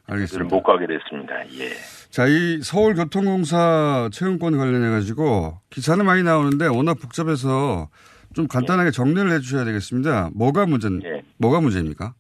[0.07, 0.55] 알겠습니다.
[0.55, 1.35] 못 가게 됐습니다.
[1.59, 1.70] 예.
[2.11, 7.88] 자, 이 서울교통공사 채용권 관련해 가지고 기사는 많이 나오는데 워낙 복잡해서
[8.35, 10.31] 좀 간단하게 정리를 해 주셔야 되겠습니다.
[10.35, 11.23] 뭐가 문제, 예.
[11.38, 12.14] 뭐가 문제입니까?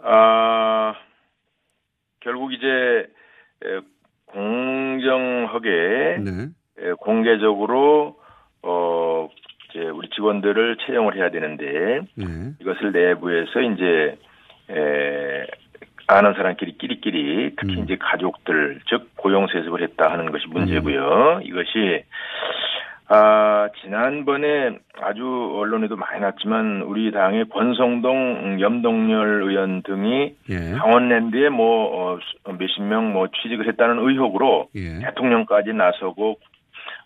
[0.00, 0.94] 아,
[2.20, 3.80] 결국 이제 에,
[4.26, 5.70] 공정하게
[6.20, 6.48] 네.
[6.78, 8.18] 에, 공개적으로
[8.62, 9.28] 어
[9.70, 12.54] 이제 우리 직원들을 채용을 해야 되는데 예.
[12.60, 14.18] 이것을 내부에서 이제
[14.70, 15.46] 에,
[16.06, 17.84] 아는 사람끼리 끼리끼리 특히 음.
[17.84, 21.40] 이제 가족들 즉 고용 세습을 했다 하는 것이 문제고요.
[21.44, 22.04] 이것이
[23.08, 25.22] 아 지난번에 아주
[25.60, 30.72] 언론에도 많이 났지만 우리 당의 권성동 염동열 의원 등이 예.
[30.78, 35.00] 강원랜드에 뭐 어, 수- 몇십 명 뭐 취직을 했다는 의혹으로 예.
[35.00, 36.38] 대통령까지 나서고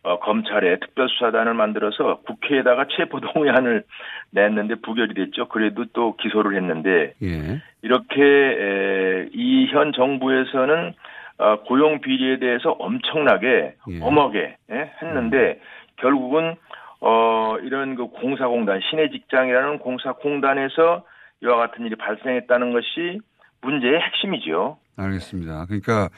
[0.04, 3.82] 어, 검찰에 특별수사단을 만들어서 국회에다가 체포동의안을
[4.30, 5.48] 냈는데 부결이 됐죠.
[5.48, 7.60] 그래도 또 기소를 했는데 예.
[7.82, 10.92] 이렇게 이 현 정부에서는
[11.40, 13.98] 어, 고용 비리에 대해서 엄청나게 예.
[14.00, 15.60] 엄하게 예, 했는데
[16.00, 16.56] 결국은
[17.00, 21.04] 어 이런 그 공사공단 시내 직장이라는 공사공단에서
[21.42, 23.20] 이와 같은 일이 발생했다는 것이
[23.60, 24.78] 문제의 핵심이죠.
[24.96, 25.66] 알겠습니다.
[25.66, 26.08] 그러니까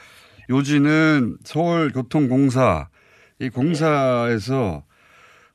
[0.49, 2.87] 요지는 서울교통공사
[3.39, 4.83] 이 공사에서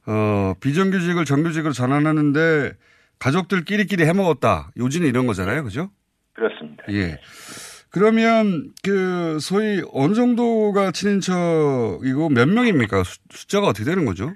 [0.06, 2.72] 어, 비정규직을 정규직으로 전환하는데
[3.18, 4.70] 가족들끼리끼리 해먹었다.
[4.76, 5.64] 요지는 이런 거잖아요.
[5.64, 5.90] 그죠?
[6.34, 6.84] 그렇습니다.
[6.90, 7.18] 예.
[7.98, 13.04] 그러면 그 소위 어느 정도가 친인척이고 몇 명입니까?
[13.04, 14.26] 수- 숫자가 어떻게 되는 거죠?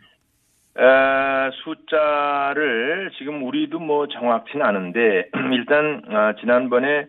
[0.79, 7.07] 에, 숫자를 지금 우리도 뭐 정확치는 않은데 일단 아, 지난번에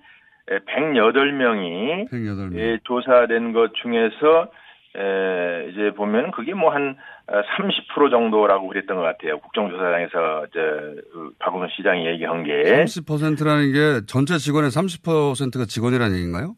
[0.68, 2.60] 108명이 108명.
[2.60, 4.52] 예, 조사된 것 중에서
[4.98, 6.98] 에, 이제 보면 그게 뭐 한
[7.32, 9.40] 30% 정도라고 그랬던 것 같아요.
[9.40, 10.60] 국정조사장에서 저
[11.14, 16.56] 그, 박원순 시장이 얘기한 게 30%라는 게 전체 직원의 30%가 직원이라는 얘기인가요?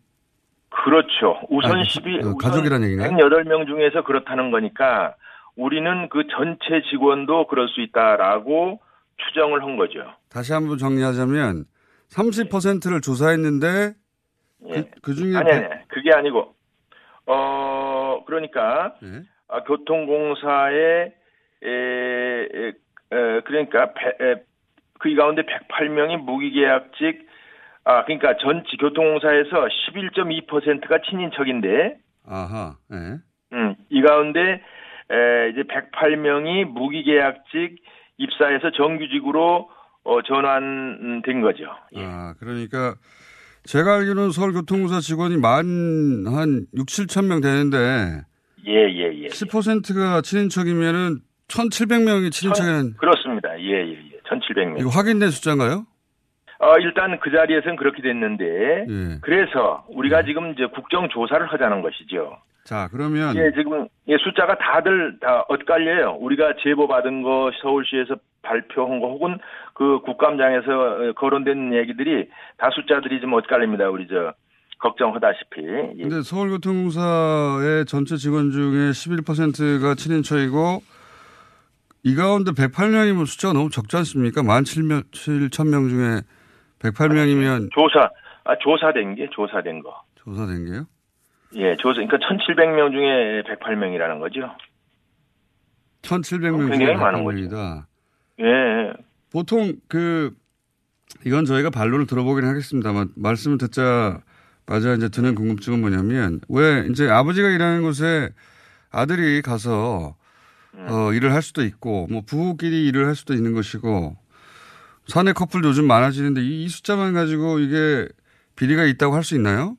[0.69, 1.39] 그렇죠.
[1.49, 3.11] 우선 아니, 10이 어, 가족이라는 얘기인가요?
[3.11, 5.15] 108명 중에서 그렇다는 거니까
[5.55, 8.81] 우리는 그 전체 직원도 그럴 수 있다라고
[9.17, 9.99] 추정을 한 거죠.
[10.29, 11.65] 다시 한번 정리하자면
[12.09, 13.93] 30%를 조사했는데
[14.69, 14.89] 예.
[15.01, 16.55] 그 중에 아니, 아니, 그게 아니고,
[17.25, 19.23] 어, 그러니까, 예.
[19.53, 21.13] 아, 교통공사에,
[21.63, 23.93] 에, 에, 에, 그러니까,
[24.99, 27.27] 그 가운데 108명이 무기계약직,
[27.83, 32.77] 아, 그러니까 전치 교통공사에서 11.2%가 친인척인데, 아하.
[32.93, 32.97] 예.
[33.53, 37.75] 음, 이 가운데, 에, 이제 108명이 무기계약직
[38.17, 39.69] 입사해서 정규직으로
[40.05, 41.65] 어, 전환된 거죠.
[41.95, 42.95] 아, 그러니까
[43.65, 48.23] 제가 알기로는 서울교통공사 직원이 만 한 6, 7천 명 되는데
[48.67, 49.27] 예, 예, 예.
[49.27, 53.59] 10%가 친인척이면은 1,700명이 친인척이라는 그렇습니다.
[53.59, 54.19] 예, 예, 예.
[54.29, 54.79] 1,700명.
[54.79, 55.85] 이거 확인된 숫자인가요?
[56.59, 58.45] 어, 일단 그 자리에서는 그렇게 됐는데,
[58.89, 59.17] 예.
[59.21, 62.37] 그래서 우리가 지금 이제 국정 조사를 하자는 것이죠.
[62.63, 66.17] 자, 그러면 예, 지금 예, 숫자가 다들 다 엇갈려요.
[66.21, 69.37] 우리가 제보 받은 거 서울시에서 발표한 거 혹은
[69.73, 73.89] 그 국감장에서 어, 거론된 얘기들이 다 숫자들이 좀 엇갈립니다.
[73.89, 74.33] 우리 저
[74.83, 75.61] 걱정하다시피.
[75.61, 76.03] 예.
[76.03, 80.83] 근데 서울교통공사의 전체 직원 중에 11%가 친인척이고
[82.03, 84.41] 이 가운데 108명이면 숫자가 너무 적지 않습니까?
[84.41, 86.21] 17,000명 중에
[86.79, 88.09] 108명이면 조사,
[88.43, 90.03] 아, 조사된 게 조사된 거.
[90.15, 90.85] 조사된 게요?
[91.55, 94.41] 예, 조사, 그러니까 1,700명 중에 108명이라는 거죠.
[96.01, 97.85] 1,700명 중에 굉장히 많은 108명이다.
[98.41, 98.93] 예.
[99.31, 100.31] 보통 그
[101.25, 104.19] 이건 저희가 반론을 들어보긴 하겠습니다만 말씀을 듣자
[104.65, 108.29] 마자 이제 드는 궁금증은 뭐냐면 왜 이제 아버지가 일하는 곳에
[108.91, 110.15] 아들이 가서
[110.75, 114.15] 어, 일을 할 수도 있고 뭐 부부끼리 일을 할 수도 있는 것이고
[115.07, 118.07] 사내 커플도 요즘 많아지는데 이, 이 숫자만 가지고 이게
[118.55, 119.75] 비리가 있다고 할 수 있나요?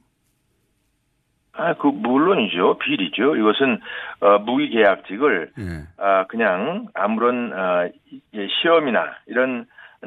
[1.57, 2.79] 아, 그, 물론이죠.
[2.79, 3.37] 비리죠.
[3.37, 3.79] 이것은,
[4.21, 5.63] 어, 무기계약직을, 예.
[5.99, 8.21] 아, 그냥 아무런, 아, 이-
[8.61, 9.65] 시험이나 이런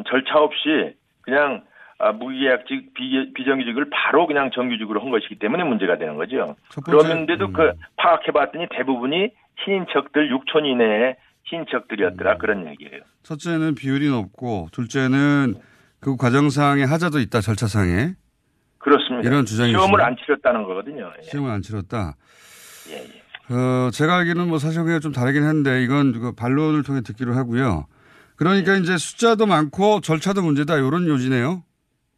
[0.09, 1.76] 절차 없이 그냥, 아,
[2.19, 6.55] 무기계약직, 비, 비정규직을 바로 그냥 정규직으로 한 것이기 때문에 문제가 되는 거죠.
[6.69, 7.25] 첫 번째- 음.
[7.25, 9.31] 그런데도 그, 파악해봤더니 대부분이
[9.65, 11.15] 친인척들 6촌 이내의
[11.49, 12.33] 친인척들이었더라.
[12.33, 12.37] 음.
[12.37, 13.01] 그런 얘기예요.
[13.23, 15.55] 첫째는 비율이 높고 둘째는
[15.99, 18.13] 그 과정상의 하자도 있다 절차상에
[18.77, 19.27] 그렇습니다.
[19.27, 19.99] 이런 주장이 시험을.
[20.01, 21.11] 안 치렀다는 거거든요.
[21.17, 21.21] 예.
[21.23, 22.15] 시험을 안 치렀다.
[22.91, 23.53] 예, 예.
[23.53, 27.87] 어, 제가 알기로는 뭐 사실관계가 좀 다르긴 한데 이건 그 반론을 통해 듣기로 하고요.
[28.35, 28.79] 그러니까 네.
[28.79, 31.63] 이제 숫자도 많고 절차도 문제다 이런 요지네요.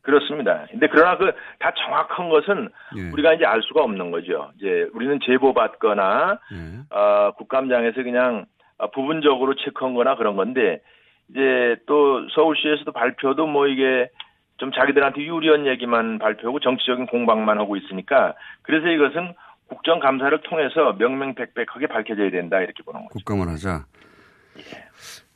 [0.10, 0.66] 그렇습니다.
[0.72, 3.10] 근데 그러나 그 다 정확한 것은 예.
[3.12, 4.52] 우리가 이제 알 수가 없는 거죠.
[4.58, 6.96] 이제 우리는 제보 받거나 예.
[6.96, 8.46] 어, 국감장에서 그냥
[8.78, 10.82] 어, 부분적으로 체크한 거나 그런 건데
[11.30, 14.10] 이제 또 서울시에서도 발표도 뭐 이게
[14.58, 19.34] 좀 자기들한테 유리한 얘기만 발표하고 정치적인 공방만 하고 있으니까 그래서 이것은
[19.68, 23.14] 국정감사를 통해서 명명백백하게 밝혀져야 된다 이렇게 보는 거죠.
[23.14, 23.86] 국감을 하자.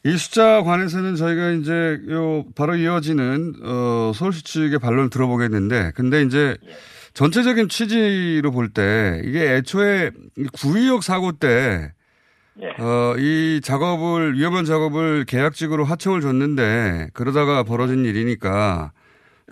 [0.06, 6.58] 이 숫자 관해서는 저희가 이제 요 바로 이어지는 어 서울시 측의 반론을 들어보겠는데 근데 이제
[7.14, 10.12] 전체적인 취지로 볼 때 이게 애초에
[10.54, 11.94] 구의역 사고 때
[12.62, 12.84] 예.
[12.84, 18.92] 어, 이 작업을, 위험한 작업을 계약직으로 하청을 줬는데, 그러다가 벌어진 일이니까,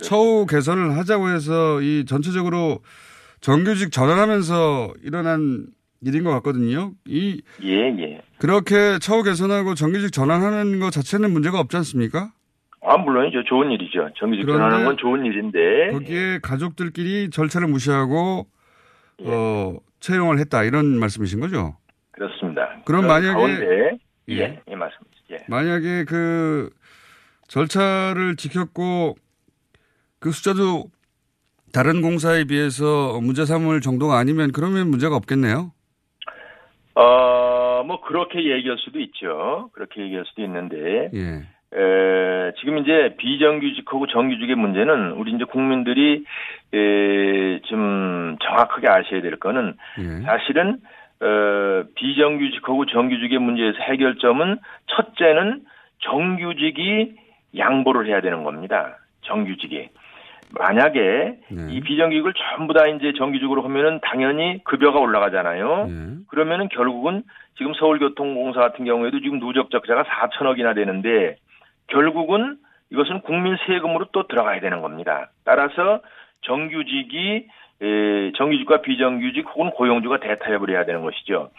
[0.00, 2.78] 처우 개선을 하자고 해서 이 전체적으로
[3.40, 5.66] 정규직 전환하면서 일어난
[6.04, 6.92] 일인 것 같거든요.
[7.06, 8.20] 이, 예, 예.
[8.38, 12.32] 그렇게 처우 개선하고 정규직 전환하는 것 자체는 문제가 없지 않습니까?
[12.84, 13.44] 아, 물론이죠.
[13.44, 14.10] 좋은 일이죠.
[14.18, 15.92] 정규직 전환하는 건 좋은 일인데.
[15.92, 18.46] 거기에 가족들끼리 절차를 무시하고,
[19.20, 19.24] 예.
[19.28, 20.64] 어, 채용을 했다.
[20.64, 21.76] 이런 말씀이신 거죠?
[22.10, 22.68] 그렇습니다.
[22.84, 23.98] 그럼 그 만약에- 가운데,
[24.30, 24.34] 예.
[24.36, 25.10] 예, 예, 맞습니다.
[25.30, 25.36] 예.
[25.48, 26.70] 만약에 그
[27.46, 29.16] 절차를 지켰고
[30.18, 30.90] 그 숫자도
[31.72, 35.72] 다른 공사에 비해서 문제 삼을 정도가 아니면 그러면 문제가 없겠네요.
[36.94, 39.70] 어, 뭐, 그렇게 얘기할 수도 있죠.
[39.72, 41.42] 그렇게 얘기할 수도 있는데, 예.
[41.74, 46.24] 에, 지금 이제 비정규직하고 정규직의 문제는 우리 이제 국민들이
[46.74, 50.22] 에, 좀 정확하게 아셔야 될 거는 예.
[50.26, 50.78] 사실은
[51.22, 55.62] 어, 비정규직하고 정규직의 문제에서 해결점은 첫째는
[56.00, 57.14] 정규직이
[57.56, 58.98] 양보를 해야 되는 겁니다.
[59.22, 59.88] 정규직이.
[60.58, 61.38] 만약에
[61.70, 65.86] 이 비정규직을 전부 다 이제 정규직으로 하면은 당연히 급여가 올라가잖아요.
[66.28, 67.22] 그러면은 결국은
[67.56, 71.36] 지금 서울교통공사 같은 경우에도 지금 누적 적자가 4천억이나 되는데
[71.88, 72.56] 결국은
[72.90, 75.30] 이것은 국민 세금으로 또 들어가야 되는 겁니다.
[75.44, 76.00] 따라서
[76.42, 77.46] 정규직이
[77.82, 81.50] 에, 정규직과 비정규직 혹은 고용주가 대타협을 해야 되는 것이죠.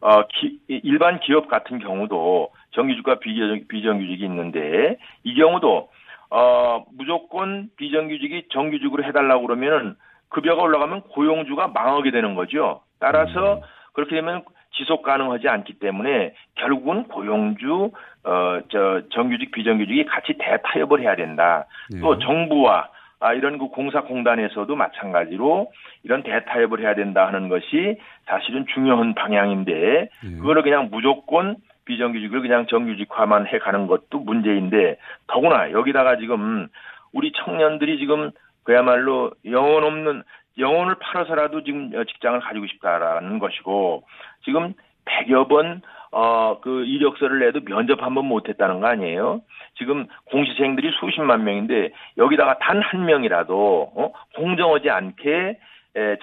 [0.00, 5.88] 어, 기- 일반 기업 같은 경우도 정규직과 비정, 비정규직이 있는데 이 경우도
[6.30, 9.94] 어, 무조건 비정규직이 정규직으로 해달라고 그러면은
[10.28, 12.82] 급여가 올라가면 고용주가 망하게 되는 거죠.
[12.98, 13.60] 따라서
[13.92, 17.90] 그렇게 되면 지속 가능하지 않기 때문에 결국은 고용주,
[18.24, 21.66] 어, 저, 정규직, 비정규직이 같이 대타협을 해야 된다.
[22.00, 29.14] 또 정부와 아, 이런 그 공사공단에서도 마찬가지로 이런 대타협을 해야 된다 하는 것이 사실은 중요한
[29.14, 30.10] 방향인데
[30.40, 36.68] 그거를 그냥 무조건 비정규직을 그냥 정규직화만 해 가는 것도 문제인데 더구나 여기다가 지금
[37.12, 38.30] 우리 청년들이 지금
[38.64, 40.22] 그야말로 영혼 없는
[40.58, 44.02] 영혼을 팔아서라도 지금 직장을 가지고 싶다라는 것이고
[44.44, 44.74] 지금
[45.06, 49.42] 100여 번 어, 그 이력서를 내도 면접 한 번 못했다는 거 아니에요?
[49.76, 54.12] 지금 공시생들이 수십만 명인데 여기다가 단 한 명이라도 어?
[54.34, 55.58] 공정하지 않게 에,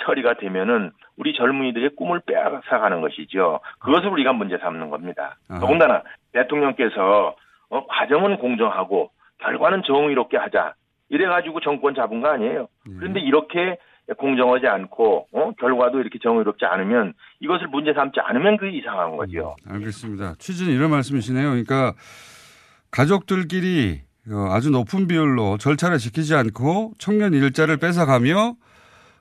[0.05, 3.59] 처리가 되면은 우리 젊은이들의 꿈을 빼앗아가는 것이죠.
[3.79, 5.37] 그것을 우리가 문제 삼는 겁니다.
[5.47, 7.35] 더군다나 대통령께서
[7.69, 9.09] 어, 과정은 공정하고
[9.39, 10.75] 결과는 정의롭게 하자.
[11.09, 12.67] 이래가지고 정권 잡은 거 아니에요.
[12.99, 13.77] 그런데 이렇게
[14.17, 15.51] 공정하지 않고 어?
[15.59, 19.55] 결과도 이렇게 정의롭지 않으면 이것을 문제 삼지 않으면 그게 이상한 거죠.
[19.67, 20.35] 알겠습니다.
[20.39, 21.49] 취지는 이런 말씀이시네요.
[21.49, 21.93] 그러니까
[22.91, 28.55] 가족들끼리 어, 아주 높은 비율로 절차를 지키지 않고 청년 일자를 뺏어가며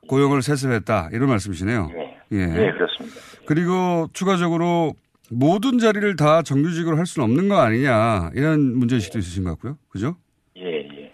[0.08, 1.10] 고용을 세습했다.
[1.12, 1.90] 이런 말씀이시네요.
[2.32, 2.46] 예.
[2.46, 3.16] 네, 그렇습니다.
[3.46, 4.92] 그리고 추가적으로
[5.30, 8.30] 모든 자리를 다 정규직으로 할 수는 없는 거 아니냐.
[8.34, 9.76] 이런 문제의식도 있으신 것 같고요.
[9.88, 10.16] 그죠?
[10.56, 11.12] 예, 예.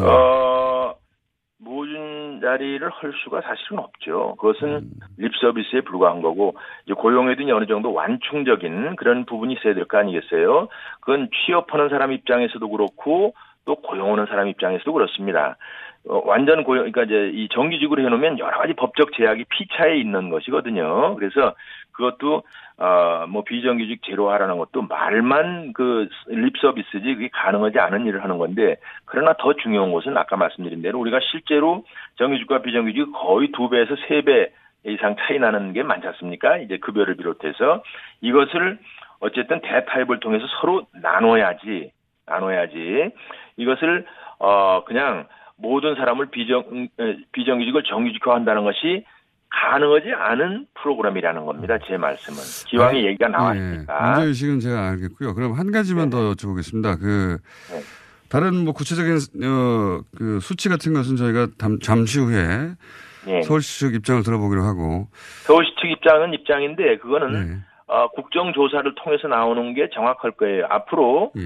[0.00, 0.94] 어,
[1.58, 4.36] 모든 자리를 할 수가 사실은 없죠.
[4.40, 9.98] 그것은 립 서비스에 불과한 거고 이제 고용에도 어느 정도 완충적인 그런 부분이 있어야 될 거
[9.98, 10.68] 아니겠어요?
[11.00, 15.56] 그건 취업하는 사람 입장에서도 그렇고 또 고용하는 사람 입장에서도 그렇습니다.
[16.08, 21.14] 어, 완전 고용, 그러니까 이제 이 정규직으로 해놓으면 여러 가지 법적 제약이 피차에 있는 것이거든요.
[21.16, 21.54] 그래서
[21.92, 22.42] 그것도
[22.78, 28.76] 어, 뭐 비정규직 제로화라는 것도 말만 그 립 서비스지 그게 가능하지 않은 일을 하는 건데
[29.04, 31.84] 그러나 더 중요한 것은 아까 말씀드린 대로 우리가 실제로
[32.16, 34.50] 정규직과 비정규직 거의 두 배에서 세 배
[34.84, 36.56] 이상 차이 나는 게 많지 않습니까?
[36.56, 37.84] 이제 급여를 비롯해서
[38.20, 38.78] 이것을
[39.20, 41.92] 어쨌든 대타협을 통해서 서로 나눠야지
[42.26, 43.10] 나눠야지
[43.58, 44.04] 이것을
[44.40, 46.88] 어 그냥 모든 사람을 비정
[47.32, 49.04] 비정규직을 정규직화한다는 것이
[49.50, 51.78] 가능하지 않은 프로그램이라는 겁니다.
[51.86, 52.38] 제 말씀은
[52.68, 53.98] 기왕에 얘기가 나왔으니까.
[54.00, 55.34] 예, 문제 의식은 제가 알겠고요.
[55.34, 56.98] 그럼 한 가지만 더 여쭤보겠습니다.
[56.98, 57.38] 그,
[58.30, 62.70] 다른 뭐 구체적인, 어, 그 수치 같은 것은 저희가 담, 잠시 후에
[63.28, 63.42] 예.
[63.42, 65.08] 서울시 측 입장을 들어보기로 하고.
[65.42, 70.66] 서울시 측 입장은 입장인데 그거는 어, 국정조사를 통해서 나오는 게 정확할 거예요.
[70.70, 71.42] 앞으로 예.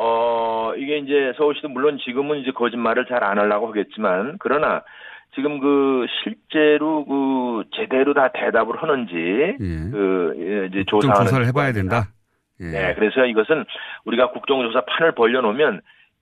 [0.00, 4.82] 어 이게 이제 서울시도 물론 지금은 이제 거짓말을 잘 안 하려고 하겠지만 그러나
[5.34, 9.56] 지금 그 실제로 그 제대로 다 대답을 하는지
[9.90, 12.08] 그 예, 이제 조사를 해봐야 된다.
[12.60, 12.64] 예.
[12.64, 13.64] 네, 그래서 이것은
[14.04, 15.80] 우리가 국정조사 판을 벌려놓으면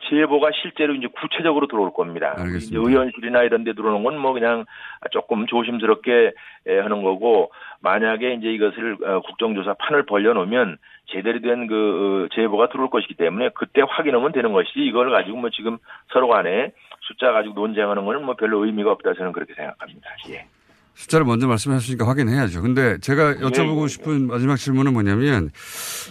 [0.08, 2.34] 제보가 실제로 이제 구체적으로 들어올 겁니다.
[2.58, 4.64] 이제 의원실이나 이런 데 들어오는 건 뭐 그냥
[5.10, 6.32] 조금 조심스럽게
[6.66, 12.90] 에, 하는 거고 만약에 이제 이것을 어, 국정조사 판을 벌려놓으면 제대로 된 그 제보가 들어올
[12.90, 15.78] 것이기 때문에 그때 확인하면 되는 것이지 이걸 가지고 뭐 지금
[16.12, 20.10] 서로 간에 숫자 가지고 논쟁하는 거는 뭐 별로 의미가 없다 저는 그렇게 생각합니다.
[20.30, 20.46] 예.
[20.96, 22.62] 숫자를 먼저 말씀하셨으니까 확인해야죠.
[22.62, 25.50] 근데 제가 여쭤보고 예, 싶은 마지막 질문은 뭐냐면,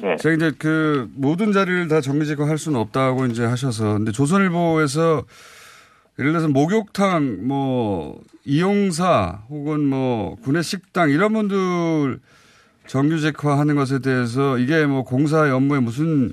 [0.02, 0.16] 네.
[0.18, 5.24] 제가 이제 그 모든 자리를 다 정규직화 할 수는 없다고 이제 하셔서, 근데 조선일보에서
[6.20, 12.20] 예를 들어서 목욕탕, 뭐, 이용사, 혹은 뭐, 구내식당, 이런 분들
[12.86, 16.32] 정규직화 하는 것에 대해서 이게 뭐 공사의 업무에 무슨,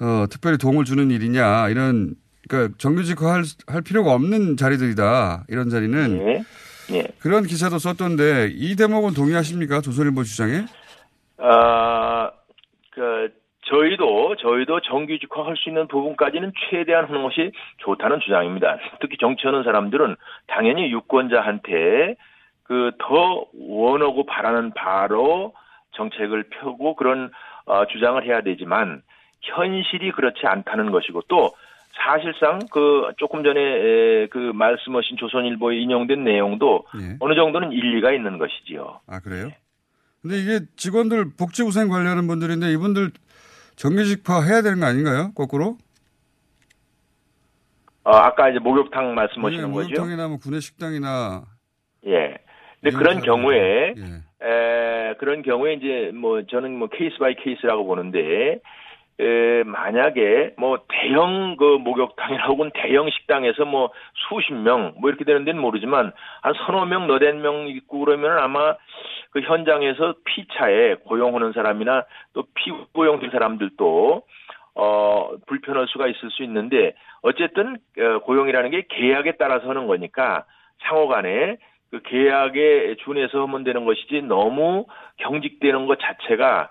[0.00, 2.16] 어, 특별히 도움을 주는 일이냐, 이런,
[2.48, 5.44] 그러니까 정규직화 할, 할 필요가 없는 자리들이다.
[5.46, 6.44] 이런 자리는.
[6.92, 6.98] 예.
[6.98, 7.04] 예.
[7.20, 9.80] 그런 기사도 썼던데 이 대목은 동의하십니까?
[9.80, 10.64] 조선일보 주장에?
[11.38, 12.30] 아,
[12.90, 13.32] 그,
[13.66, 18.78] 저희도, 저희도 정규직화 할 수 있는 부분까지는 최대한 하는 것이 좋다는 주장입니다.
[19.00, 20.16] 특히 정치하는 사람들은
[20.46, 22.16] 당연히 유권자한테
[22.64, 25.54] 그 더 원하고 바라는 바로
[25.92, 27.30] 정책을 펴고 그런
[27.66, 29.02] 어, 주장을 해야 되지만
[29.42, 31.52] 현실이 그렇지 않다는 것이고 또
[31.98, 37.16] 사실상 그 조금 전에 에, 그 말씀하신 조선일보에 인용된 내용도 예.
[37.20, 39.00] 어느 정도는 일리가 있는 것이지요.
[39.06, 39.50] 아 그래요?
[40.22, 43.10] 근데 이게 직원들 복지후생 관리하는 분들인데 이분들
[43.76, 45.32] 정규직화 해야 되는 거 아닌가요?
[45.34, 45.76] 거꾸로?
[48.04, 49.88] 어, 아까 이제 목욕탕 말씀하시는 예, 거죠.
[49.88, 51.42] 목욕탕이나 뭐 구내식당이나
[52.06, 52.38] 예.
[52.80, 53.20] 근데 그런.
[53.20, 54.46] 경우에 예.
[54.46, 58.60] 에, 그런 경우에 이제 뭐 저는 뭐 case by case라고 보는데
[59.20, 63.90] 에, 만약에 뭐 대형 그 목욕탕이나 혹은 대형 식당에서 뭐
[64.28, 66.12] 수십 명 뭐 이렇게 되는 데는 모르지만
[66.42, 68.76] 한 서너 명 너댓 명 있고 그러면 아마
[69.30, 74.22] 그 현장에서 피차에 고용하는 사람이나 또 피고용된 사람들도
[74.76, 80.44] 어 불편할 수가 있을 수 있는데 어쨌든 어, 고용이라는 게 계약에 따라서 하는 거니까
[80.82, 81.56] 상호 간에
[81.90, 84.86] 그 계약에 준해서 하면 되는 것이지 너무
[85.18, 86.68] 경직되는 것 자체가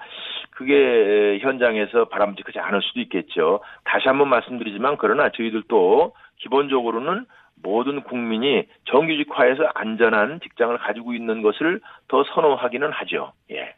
[0.57, 3.59] 그게 현장에서 바람직하지 않을 수도 있겠죠.
[3.83, 7.27] 다시 한번 말씀드리지만 그러나 저희들도 기본적으로는
[7.61, 13.33] 모든 국민이 정규직화해서 안전한 직장을 가지고 있는 것을 더 선호하기는 하죠.
[13.51, 13.75] 예.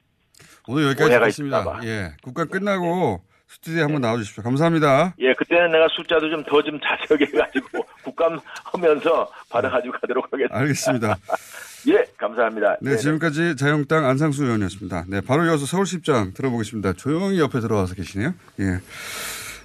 [0.70, 1.66] 오늘 여기까지 듣겠습니다.
[1.66, 1.80] 봐.
[1.84, 2.12] 예.
[2.24, 3.20] 국감 끝나고
[3.50, 4.44] 스튜디오에 한번 나와주십시오.
[4.44, 5.16] 감사합니다.
[5.20, 10.56] 예, 그때는 내가 숫자도 좀더좀 자세하게 해가지고 국감 하면서 받아가지고 가도록 하겠습니다.
[10.56, 11.18] 알겠습니다.
[11.90, 12.78] 예, 감사합니다.
[12.82, 15.06] 네, 지금까지 자유한국당 안상수 의원이었습니다.
[15.08, 16.94] 네, 바로 이어서 서울시 입장 들어보겠습니다.
[16.94, 18.36] 조용히 옆에 들어와서 계시네요.
[18.60, 18.80] 예.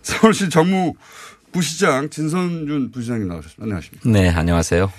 [0.00, 3.64] 서울시 정무부시장 진선준 부시장님 나오셨습니다.
[3.64, 4.08] 안녕하십니까.
[4.08, 4.90] 네, 안녕하세요.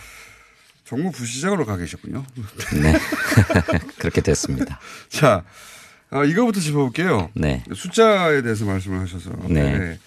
[0.83, 2.23] 정무 부시장으로 가 계셨군요.
[2.83, 2.93] 네.
[3.97, 4.79] 그렇게 됐습니다.
[5.09, 5.43] 자,
[6.09, 7.29] 아, 이거부터 짚어볼게요.
[7.33, 7.63] 네.
[7.73, 9.31] 숫자에 대해서 말씀을 하셔서.
[9.49, 9.97] 네.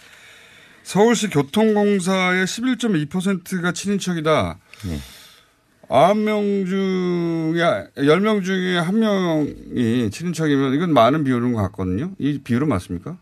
[0.82, 4.58] 서울시 교통공사의 11.2%가 친인척이다.
[4.86, 4.98] 네.
[5.88, 7.62] 9명 중에,
[7.96, 12.12] 10명 중에 1명이 친인척이면 이건 많은 비율인 것 같거든요.
[12.18, 13.16] 이 비율은 맞습니까?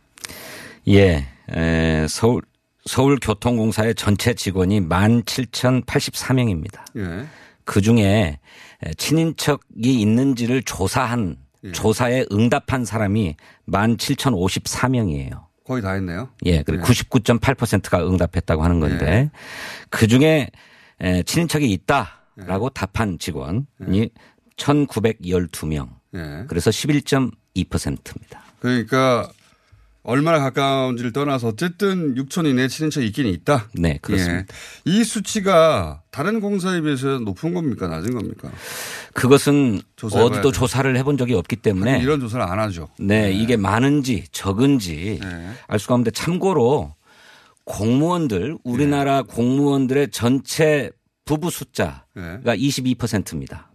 [0.89, 2.43] 예, 에, 서울,
[2.85, 6.81] 서울교통공사의 전체 직원이 17,084명입니다.
[6.97, 7.27] 예.
[7.65, 8.39] 그 중에
[8.97, 11.73] 친인척이 있는지를 조사한, 예.
[11.73, 13.37] 조사에 응답한 사람이
[13.69, 15.47] 17,054명이에요.
[15.65, 16.29] 거의 다 했네요.
[16.45, 16.93] 예, 그리고 네.
[16.93, 19.31] 99.8%가 응답했다고 하는 건데
[19.91, 20.49] 그 중에
[21.01, 23.65] 에, 친인척이 있다라고 답한 직원이
[24.57, 25.89] 1,912명.
[26.15, 26.45] 예.
[26.49, 28.43] 그래서 11.2%입니다.
[28.61, 29.29] 그러니까
[30.09, 33.69] 얼마나 가까운지를 떠나서 어쨌든 6천 이내 친인척이 있긴 있다.
[33.75, 34.39] 네, 그렇습니다.
[34.39, 34.91] 예.
[34.91, 37.89] 이 수치가 다른 공사에 비해서 높은 겁니까?
[37.89, 38.51] 낮은 겁니까?
[39.15, 40.53] 그것은 어디도.
[40.53, 42.89] 조사를 해본 적이 없기 때문에 이런 조사를 안 하죠.
[43.01, 45.51] 네, 이게 많은지 적은지 네.
[45.67, 46.95] 알 수가 없는데 참고로
[47.65, 49.29] 공무원들 우리나라 네.
[49.29, 50.91] 공무원들의 전체
[51.25, 52.41] 부부 숫자가 네.
[52.45, 53.71] 22%입니다.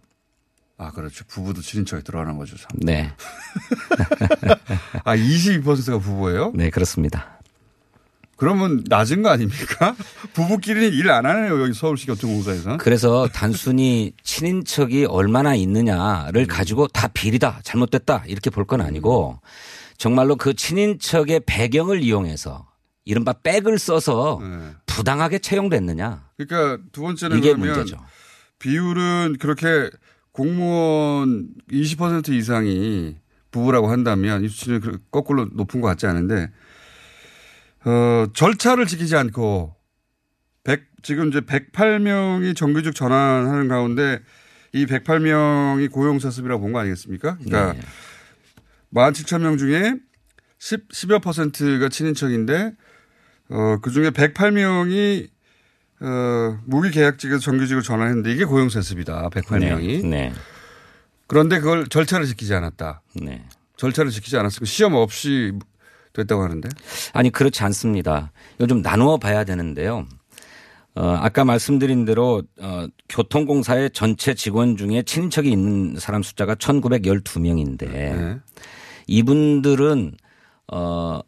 [0.82, 1.24] 아, 그렇죠.
[1.28, 2.56] 부부도 친인척에 들어가는 거죠.
[2.56, 2.66] 참.
[2.74, 3.12] 네.
[5.04, 6.52] 아, 22%가 부부예요?
[6.54, 7.38] 네, 그렇습니다.
[8.36, 9.94] 그러면 낮은 거 아닙니까?
[10.34, 11.62] 부부끼리는 일 안 하네요.
[11.62, 12.76] 여기 서울시 교통공사에서.
[12.78, 15.56] 그래서 단순히 친인척이 얼마나 음.
[15.56, 19.38] 있느냐를 가지고 다 비리다, 잘못됐다 이렇게 볼 건 아니고
[19.98, 22.66] 정말로 그 친인척의 배경을 이용해서
[23.04, 24.70] 이른바 백을 써서 네.
[24.86, 26.24] 부당하게 채용됐느냐.
[26.38, 27.96] 그러니까 두 번째는 이게 문제죠.
[28.58, 29.90] 비율은 그렇게
[30.32, 33.16] 공무원 20% 이상이
[33.50, 36.50] 부부라고 한다면 이 수치는 그- 거꾸로 높은 것 같지 않은데
[37.84, 39.74] 어, 절차를 지키지 않고
[40.64, 44.20] 100, 지금 이제 108명이 정규직 전환하는 가운데
[44.72, 47.36] 이 108명이 고용사습이라고 본 거 아니겠습니까?
[47.44, 47.80] 그러니까 네.
[48.94, 49.94] 17,000명 중에
[50.58, 52.72] 10, 10여 퍼센트가 친인척인데
[53.50, 55.28] 어, 그 중에 108명이
[56.02, 59.30] 어, 무기계약직에서 정규직을 전환했는데 이게 고용세습이다.
[59.30, 60.02] 108명이.
[60.02, 60.08] 네.
[60.08, 60.32] 네.
[61.26, 63.02] 그런데 그걸 절차를 지키지 않았다.
[63.22, 63.44] 네.
[63.76, 65.52] 절차를 지키지 않았으면 시험 없이
[66.12, 66.68] 됐다고 하는데.
[67.12, 68.32] 아니 그렇지 않습니다.
[68.56, 70.06] 이거 좀 나누어 봐야 되는데요.
[70.94, 78.38] 어, 아까 말씀드린 대로 어, 교통공사의 전체 직원 중에 친인척이 있는 사람 숫자가 1,912명인데 네.
[79.06, 80.16] 이분들은
[80.70, 81.20] 어,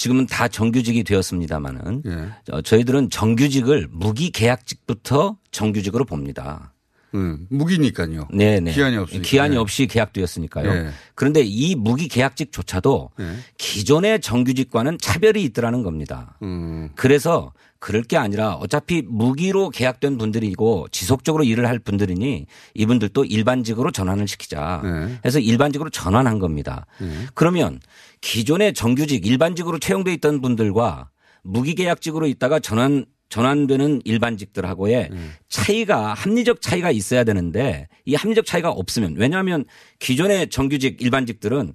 [0.00, 2.52] 지금은 다 정규직이 되었습니다마는 예.
[2.54, 6.72] 어, 저희들은 정규직을 무기 계약직부터 정규직으로 봅니다.
[7.14, 8.26] 음, 무기니까요.
[8.32, 8.72] 네네.
[8.72, 9.22] 기한이 없으니까.
[9.28, 9.58] 기한이 예.
[9.58, 10.70] 없이 계약되었으니까요.
[10.70, 10.88] 예.
[11.14, 13.34] 그런데 이 무기 계약직조차도 예.
[13.58, 16.38] 기존의 정규직과는 차별이 있더라는 겁니다.
[16.42, 16.88] 음.
[16.94, 24.28] 그래서 그럴 게 아니라 어차피 무기로 계약된 분들이고 지속적으로 일을 할 분들이니 이분들도 일반직으로 전환을
[24.28, 24.82] 시키자.
[24.84, 25.18] 네.
[25.24, 26.86] 해서 일반직으로 전환한 겁니다.
[27.34, 27.80] 그러면
[28.20, 31.08] 기존의 정규직 일반직으로 채용돼 있던 분들과
[31.42, 35.10] 무기계약직으로 있다가 전환 전환되는 일반직들하고의
[35.48, 39.64] 차이가 합리적 차이가 있어야 되는데 이 합리적 차이가 없으면 왜냐하면
[40.00, 41.72] 기존의 정규직 일반직들은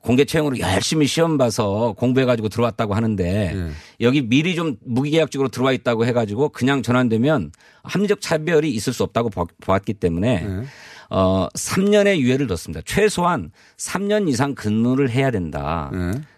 [0.00, 3.52] 공개 채용으로 열심히 시험 봐서 공부해 가지고 들어왔다고 하는데
[4.00, 7.50] 여기 미리 좀 무기계약직으로 들어와 있다고 해 가지고 그냥 전환되면
[7.82, 10.46] 합리적 차별이 있을 수 없다고 봐- 보았기 때문에
[11.10, 12.80] 어 3년의 유예를 뒀습니다.
[12.86, 15.90] 최소한 3년 이상 근무를 해야 된다.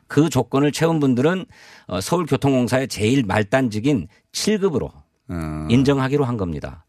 [0.09, 1.47] 그 조건을 채운 분들은
[1.89, 4.91] 어, 서울교통공사의 제일 말단직인 7급으로
[5.71, 6.85] 인정하기로 한 겁니다.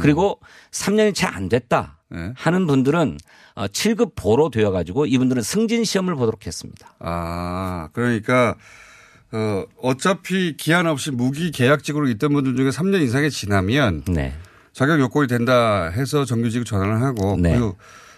[0.00, 0.40] 그리고
[0.72, 1.98] 3년이 채 안 됐다
[2.34, 3.16] 하는 분들은
[3.54, 6.94] 어, 7급 보로 되어 가지고 이분들은 승진 시험을 보도록 했습니다.
[6.98, 8.56] 아, 그러니까
[9.30, 14.34] 어, 어차피 기한 없이 무기 계약직으로 있던 분들 중에 3년 이상이 지나면 네.
[14.72, 17.50] 자격 요건이 된다 해서 정규직 전환을 하고 네.
[17.52, 17.76] 그리고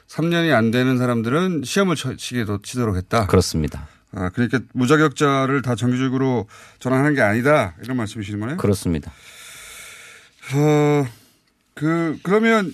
[0.08, 3.26] 3년이 안 되는 사람들은 시험을 쳐- 치기도 치도록 했다.
[3.26, 3.86] 그렇습니다.
[4.12, 6.46] 아, 그러니까 무자격자를 다 정규직으로
[6.78, 8.56] 전환하는 게 아니다 이런 말씀이시는 거네요.
[8.56, 9.12] 그렇습니다.
[10.54, 11.06] 어,
[11.74, 12.72] 그 그러면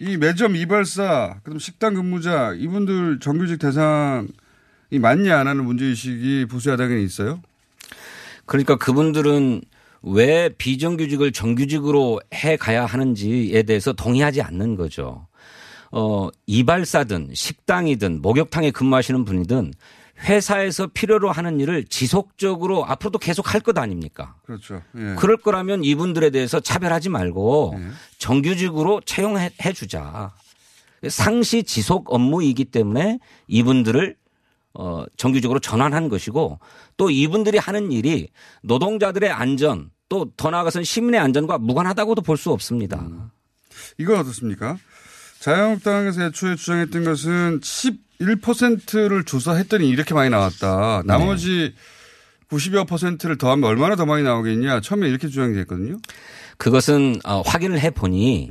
[0.00, 4.28] 이 매점 이발사 그럼 식당 근무자 이분들 정규직 대상이
[5.00, 7.40] 맞냐 안 하는 문제의식이 보수 야당에 있어요?
[8.46, 9.62] 그러니까 그분들은
[10.02, 15.28] 왜 비정규직을 정규직으로 해 가야 하는지에 대해서 동의하지 않는 거죠.
[15.92, 19.72] 어, 이발사든 식당이든 목욕탕에 근무하시는 분이든
[20.22, 24.36] 회사에서 필요로 하는 일을 지속적으로 앞으로도 계속 할 것 아닙니까?
[24.44, 24.82] 그렇죠.
[24.96, 25.14] 예.
[25.18, 27.74] 그럴 거라면 이분들에 대해서 차별하지 말고
[28.18, 30.32] 정규직으로 채용해 해 주자.
[31.08, 33.18] 상시 지속 업무이기 때문에
[33.48, 34.16] 이분들을
[34.74, 36.58] 어, 정규직으로 전환한 것이고
[36.96, 38.28] 또 이분들이 하는 일이
[38.62, 43.06] 노동자들의 안전 또 더 나아가서는 시민의 안전과 무관하다고도 볼 수 없습니다.
[43.98, 44.76] 이건 어떻습니까?
[45.40, 47.60] 자유한국당에서 애초에 주장했던 것은
[48.22, 51.02] 11%를 조사했더니 이렇게 많이 나왔다.
[51.04, 51.74] 나머지
[52.50, 54.80] 90여 퍼센트를 더하면 얼마나 더 많이 나오겠냐.
[54.80, 55.98] 처음에 이렇게 주장이 됐거든요.
[56.58, 58.48] 그것은 어, 확인을 해 보니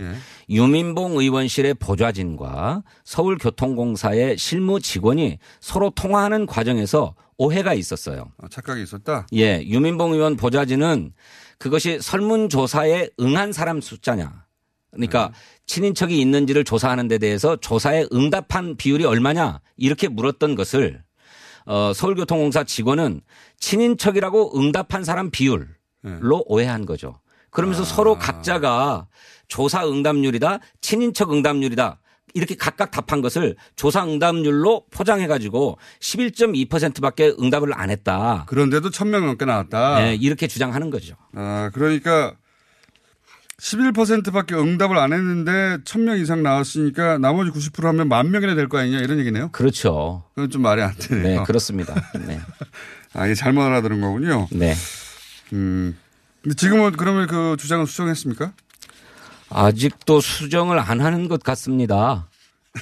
[0.50, 8.32] 유민봉 의원실의 보좌진과 서울교통공사의 실무 직원이 서로 통화하는 과정에서 오해가 있었어요.
[8.42, 9.28] 아, 착각이 있었다.
[9.34, 11.14] 예, 유민봉 의원 보좌진은
[11.58, 14.46] 그것이 설문조사에 응한 사람 숫자냐.
[14.92, 15.32] 그러니까
[15.66, 21.02] 친인척이 있는지를 조사하는 데 대해서 조사에 응답한 비율이 얼마냐 이렇게 물었던 것을
[21.66, 23.22] 어, 서울교통공사 직원은
[23.60, 27.20] 친인척이라고 응답한 사람 비율로 오해한 거죠.
[27.52, 29.08] 그러면서 서로 각자가
[29.48, 32.00] 조사 응답률이다, 친인척 응답률이다.
[32.34, 38.46] 이렇게 각각 답한 것을 조사 응답률로 포장해 가지고 11.2%밖에 응답을 안 했다.
[38.48, 40.00] 그런데도 1000명 넘게 나왔다.
[40.00, 41.16] 네, 이렇게 주장하는 거죠.
[41.36, 42.36] 아, 그러니까
[43.62, 49.00] 11%밖에 응답을 안 했는데 1000명 이상 나왔으니까 나머지 90% 하면 만 명이나 될 거 아니냐
[49.00, 49.50] 이런 얘기네요.
[49.52, 50.24] 그렇죠.
[50.34, 51.40] 그건 좀 말이 안 되네요.
[51.42, 51.94] 네, 그렇습니다.
[52.26, 52.40] 네.
[53.14, 54.48] 아, 이게 잘못 알아들은 거군요.
[54.52, 54.74] 네.
[55.54, 55.96] 음.
[56.42, 58.52] 근데 지금은 그러면 그 주장은 수정했습니까?
[59.50, 62.30] 아직도 수정을 안 하는 것 같습니다.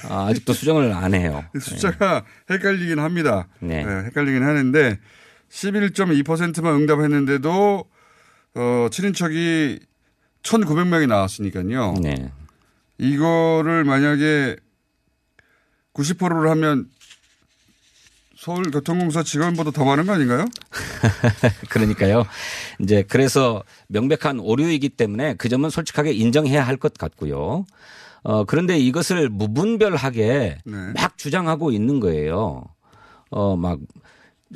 [0.08, 1.44] 아, 아직도 수정을 안 해요.
[1.60, 3.48] 숫자가 헷갈리긴 합니다.
[3.60, 3.84] 네.
[3.84, 4.98] 네, 헷갈리긴 하는데
[5.50, 7.84] 11.2%만 응답했는데도
[8.54, 9.80] 어, 친인척이
[10.42, 11.94] 1,900명이 나왔으니까요.
[12.02, 12.30] 네.
[12.98, 14.56] 이거를 만약에
[15.94, 16.88] 90%를 하면
[18.36, 20.46] 서울교통공사 직원보다 더 많은 거 아닌가요?
[21.68, 22.24] 그러니까요.
[22.78, 27.66] 이제 그래서 명백한 오류이기 때문에 그 점은 솔직하게 인정해야 할 것 같고요.
[28.22, 30.58] 어, 그런데 이것을 무분별하게
[30.94, 32.64] 막 주장하고 있는 거예요.
[33.30, 33.78] 어, 막,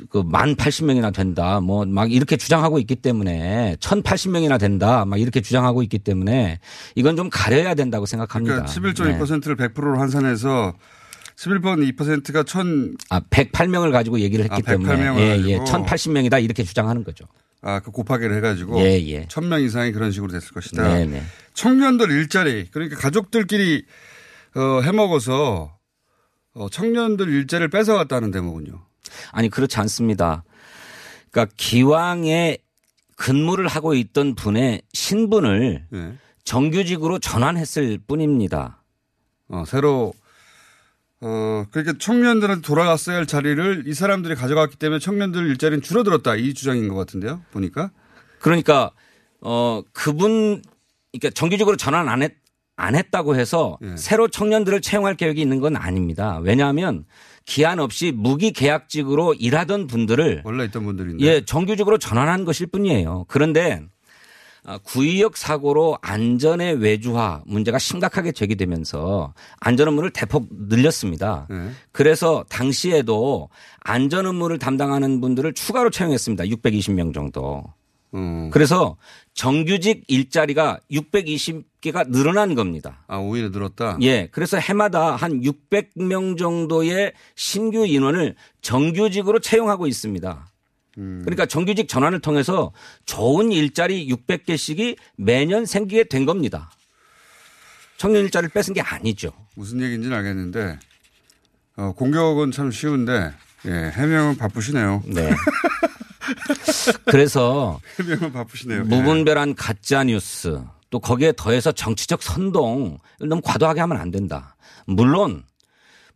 [0.09, 1.59] 그, 만 80명이나 된다.
[1.61, 5.05] 뭐, 막 이렇게 주장하고 있기 때문에 1080명이나 된다.
[5.05, 6.59] 막 이렇게 주장하고 있기 때문에
[6.95, 8.65] 이건 좀 가려야 된다고 생각합니다.
[8.65, 9.17] 그러니까 네.
[9.17, 10.73] 11.2%를 100%로 환산해서
[11.37, 15.57] 11.2%가 1,000 아, 108명을 가지고 얘기를 했기 아, 때문에 108명을 예, 예.
[15.57, 15.85] 가지고.
[15.85, 17.25] 1080명이다 이렇게 주장하는 거죠.
[17.61, 19.25] 아, 그 곱하기를 해 가지고 예, 예.
[19.25, 20.87] 1000명 이상이 그런 식으로 됐을 것이다.
[20.87, 21.23] 네, 네.
[21.53, 23.85] 청년들 일자리 그러니까 가족들끼리
[24.55, 25.75] 어, 해먹어서
[26.53, 28.85] 어, 청년들 일자리를 뺏어갔다는 대목은요.
[29.31, 30.43] 아니 그렇지 않습니다.
[31.31, 32.57] 그러니까 기왕에
[33.17, 36.13] 근무를 하고 있던 분의 신분을 네.
[36.43, 38.83] 정규직으로 전환했을 뿐입니다.
[39.47, 40.13] 어, 새로
[41.21, 46.87] 어, 그러니까 청년들한테 돌아갔어야 할 자리를 이 사람들이 가져갔기 때문에 청년들 일자리는 줄어들었다 이 주장인
[46.87, 47.41] 것 같은데요.
[47.51, 47.91] 보니까
[48.39, 48.91] 그러니까
[49.41, 50.61] 어 그분
[51.11, 52.33] 그러니까 정규직으로 전환 안 했.
[52.77, 53.95] 안 했다고 해서 예.
[53.95, 56.39] 새로 청년들을 채용할 계획이 있는 건 아닙니다.
[56.43, 57.05] 왜냐하면
[57.45, 63.25] 기한 없이 무기 계약직으로 일하던 분들을 원래 있던 분들인데 예, 정규직으로 전환한 것일 뿐이에요.
[63.27, 63.81] 그런데
[64.67, 71.45] 아, 구의역 사고로 안전의 외주화 문제가 심각하게 제기되면서 안전 업무를 대폭 늘렸습니다.
[71.51, 71.69] 네.
[71.91, 73.49] 그래서 당시에도
[73.81, 76.45] 안전 업무를 담당하는 분들을 추가로 채용했습니다.
[76.45, 77.63] 620명 정도.
[78.49, 78.97] 그래서
[79.33, 83.03] 정규직 일자리가 620 개가 늘어난 겁니다.
[83.07, 83.97] 아, 오히려 늘었다?
[84.01, 84.27] 예.
[84.31, 90.47] 그래서 해마다 한 600명 정도의 신규 인원을 정규직으로 채용하고 있습니다.
[90.97, 91.21] 음.
[91.23, 92.71] 그러니까 정규직 전환을 통해서
[93.05, 96.71] 좋은 일자리 600개씩이 매년 생기게 된 겁니다.
[97.97, 99.31] 청년 일자리를 뺏은 게 아니죠.
[99.55, 100.79] 무슨 얘기인지는 알겠는데,
[101.77, 103.31] 어, 공격은 참 쉬운데,
[103.65, 105.03] 예, 해명은 바쁘시네요.
[105.05, 105.31] 네.
[107.05, 108.79] 그래서 해명은 바쁘시네요.
[108.79, 108.83] 예.
[108.83, 110.61] 무분별한 가짜 뉴스
[110.95, 114.55] 또 거기에 더해서 정치적 선동 너무 과도하게 하면 안 된다.
[114.87, 115.43] 물론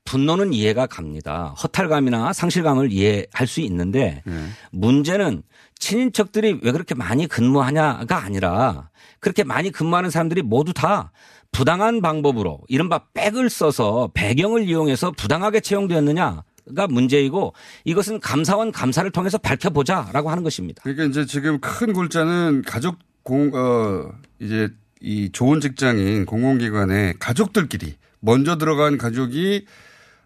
[0.05, 1.53] 분노는 이해가 갑니다.
[1.61, 4.31] 허탈감이나 상실감을 이해할 수 있는데 예.
[4.71, 5.43] 문제는
[5.79, 11.11] 친인척들이 왜 그렇게 많이 근무하냐가 아니라 그렇게 많이 근무하는 사람들이 모두 다
[11.51, 16.43] 부당한 방법으로 이른바 백을 써서 배경을 이용해서 부당하게 채용되었느냐
[16.75, 17.53] 가 문제이고
[17.83, 20.83] 이것은 감사원 감사를 통해서 밝혀보자라고 하는 것입니다.
[20.83, 24.69] 그러니까 이제 지금 큰 골자는 가족 공, 어, 이제
[25.01, 29.65] 이 좋은 직장인 공공기관에 가족들끼리 먼저 들어간 가족이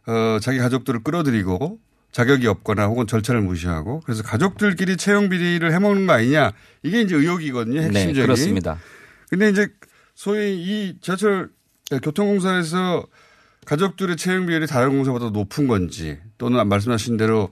[0.07, 1.79] 어, 자기 가족들을 끌어들이고
[2.11, 6.51] 자격이 없거나 혹은 절차를 무시하고 그래서 가족들끼리 채용 비리를 해먹는 거 아니냐
[6.83, 7.81] 이게 이제 의혹이거든요.
[7.81, 8.13] 핵심적인.
[8.13, 8.79] 네, 그렇습니다.
[9.29, 9.67] 근데 이제
[10.13, 11.49] 소위 이 지하철
[12.03, 13.05] 교통공사에서
[13.65, 17.49] 가족들의 채용 비율이 다른 공사보다 높은 건지 또는 말씀하신 대로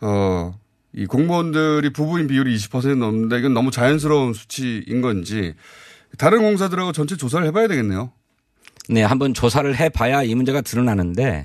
[0.00, 0.58] 어,
[0.98, 5.54] 이 공무원들이 부부인 비율이 20% 넘는데 이건 너무 자연스러운 수치인 건지
[6.18, 8.10] 다른 공사들하고 전체 조사를 해봐야 되겠네요.
[8.88, 11.44] 네, 한번 조사를 해봐야 이 문제가 드러나는데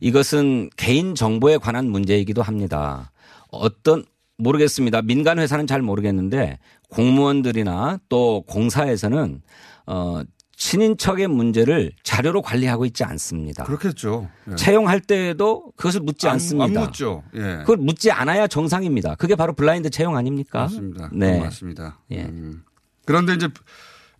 [0.00, 3.12] 이것은 개인 정보에 관한 문제이기도 합니다.
[3.48, 4.04] 어떤
[4.36, 5.00] 모르겠습니다.
[5.00, 6.58] 민간 회사는 잘 모르겠는데
[6.90, 9.40] 공무원들이나 또 공사에서는
[9.86, 10.20] 어
[10.56, 13.64] 친인척의 문제를 자료로 관리하고 있지 않습니다.
[13.64, 14.28] 그렇겠죠.
[14.50, 14.54] 예.
[14.56, 16.80] 채용할 때에도 그것을 묻지 안- 않습니다.
[16.80, 17.22] 안 묻죠.
[17.34, 17.40] 예.
[17.60, 19.14] 그걸 묻지 않아야 정상입니다.
[19.16, 20.60] 그게 바로 블라인드 채용 아닙니까?
[20.62, 21.10] 맞습니다.
[21.12, 21.38] 네.
[21.40, 21.98] 맞습니다.
[22.10, 22.22] 예.
[22.24, 22.62] 음.
[23.04, 23.48] 그런데 이제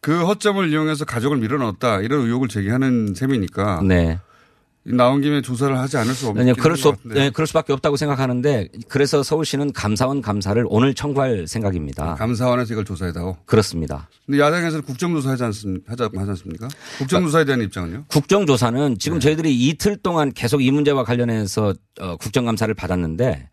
[0.00, 4.20] 그 허점을 이용해서 가족을 밀어넣었다 이런 의혹을 제기하는 셈이니까 네.
[4.94, 7.00] 나온 김에 조사를 하지 않을 수 없는 아니요, 그럴 수, 것 없.
[7.04, 12.14] 네, 그럴 수밖에 없다고 생각하는데 그래서 서울시는 감사원 감사를 오늘 청구할 생각입니다.
[12.14, 13.36] 감사원에서 이걸 조사해다오.
[13.46, 14.08] 그렇습니다.
[14.24, 15.92] 근데 야당에서는 국정조사 하지 않습니까?
[15.92, 16.68] 하지 하지 않습니까?
[16.98, 18.04] 국정조사에 대한 입장은요?
[18.08, 18.98] 국정조사는 네.
[18.98, 23.48] 지금 저희들이 이틀 동안 계속 이 문제와 관련해서 어, 국정감사를 받았는데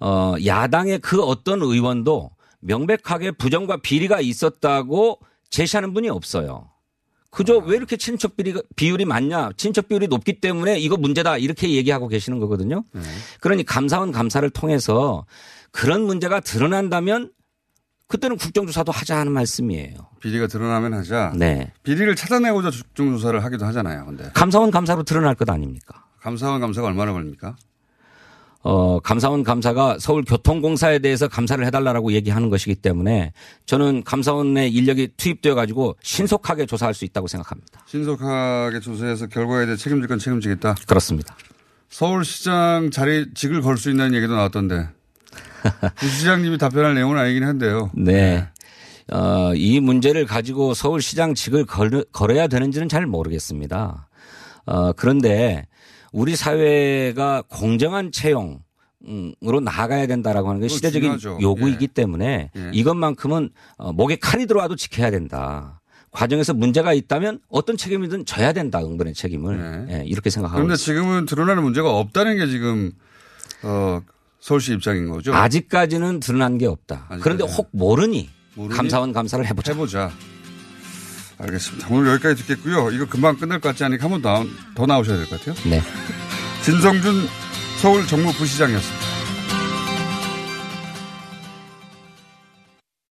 [0.00, 6.68] 어, 야당의 그 어떤 의원도 명백하게 부정과 비리가 있었다고 제시하는 분이 없어요.
[7.36, 8.32] 그저 왜 이렇게 친척
[8.76, 9.50] 비율이 많냐?
[9.58, 11.36] 친척 비율이 높기 때문에 이거 문제다.
[11.36, 12.82] 이렇게 얘기하고 계시는 거거든요.
[13.40, 15.26] 그러니 감사원 감사를 통해서
[15.70, 17.30] 그런 문제가 드러난다면
[18.08, 19.96] 그때는 국정조사도 하자 하는 말씀이에요.
[20.20, 21.34] 비리가 드러나면 하자.
[21.36, 21.74] 네.
[21.82, 24.06] 비리를 찾아내고자 국정조사를 하기도 하잖아요.
[24.06, 26.06] 근데 감사원 감사로 드러날 것 아닙니까?
[26.20, 27.56] 감사원 감사가 얼마나 걸립니까?
[28.62, 33.32] 어, 감사원 감사가 서울교통공사에 대해서 감사를 해달라고 얘기하는 것이기 때문에
[33.66, 37.84] 저는 감사원의 인력이 투입되어 가지고 신속하게 조사할 수 있다고 생각합니다.
[37.86, 40.74] 신속하게 조사해서 결과에 대해 책임질 건 책임지겠다.
[40.86, 41.36] 그렇습니다.
[41.88, 44.88] 서울시장 자리 직을 걸 수 있다는 얘기도 나왔던데
[45.96, 47.90] 부시장님이 답변할 내용은 아니긴 한데요.
[47.94, 48.48] 네.
[49.12, 54.08] 어, 이 문제를 가지고 서울시장 직을 걸, 걸어야 되는지는 잘 모르겠습니다.
[54.66, 55.66] 어, 그런데
[56.16, 58.62] 우리 사회가 공정한 채용,
[59.44, 61.38] 으로 나아가야 된다라고 하는 게 시대적인 중요하죠.
[61.42, 62.70] 요구이기 때문에 예.
[62.72, 65.82] 이것만큼은 어, 목에 칼이 들어와도 지켜야 된다.
[66.10, 68.80] 과정에서 문제가 있다면 어떤 책임이든 져야 된다.
[68.80, 69.88] 응분의 책임을.
[69.90, 71.00] 예, 이렇게 생각하고 그런데 있습니다.
[71.02, 72.92] 지금은 드러나는 문제가 없다는 게 지금
[73.62, 74.00] 어,
[74.40, 75.34] 서울시 입장인 거죠.
[75.34, 77.08] 아직까지는 드러난 게 없다.
[77.20, 78.74] 그런데 혹 모르니, 모르니?
[78.74, 79.72] 감사원 감사를 해보자.
[79.72, 80.10] 해보자.
[81.38, 81.88] 알겠습니다.
[81.90, 82.90] 오늘 여기까지 듣겠고요.
[82.92, 84.22] 이거 금방 끝날 것 같지 않으니까 한 번
[84.74, 85.54] 더 나오셔야 될 것 같아요.
[85.68, 85.82] 네.
[86.64, 87.28] 진성준
[87.80, 89.15] 서울 정무부시장이었습니다.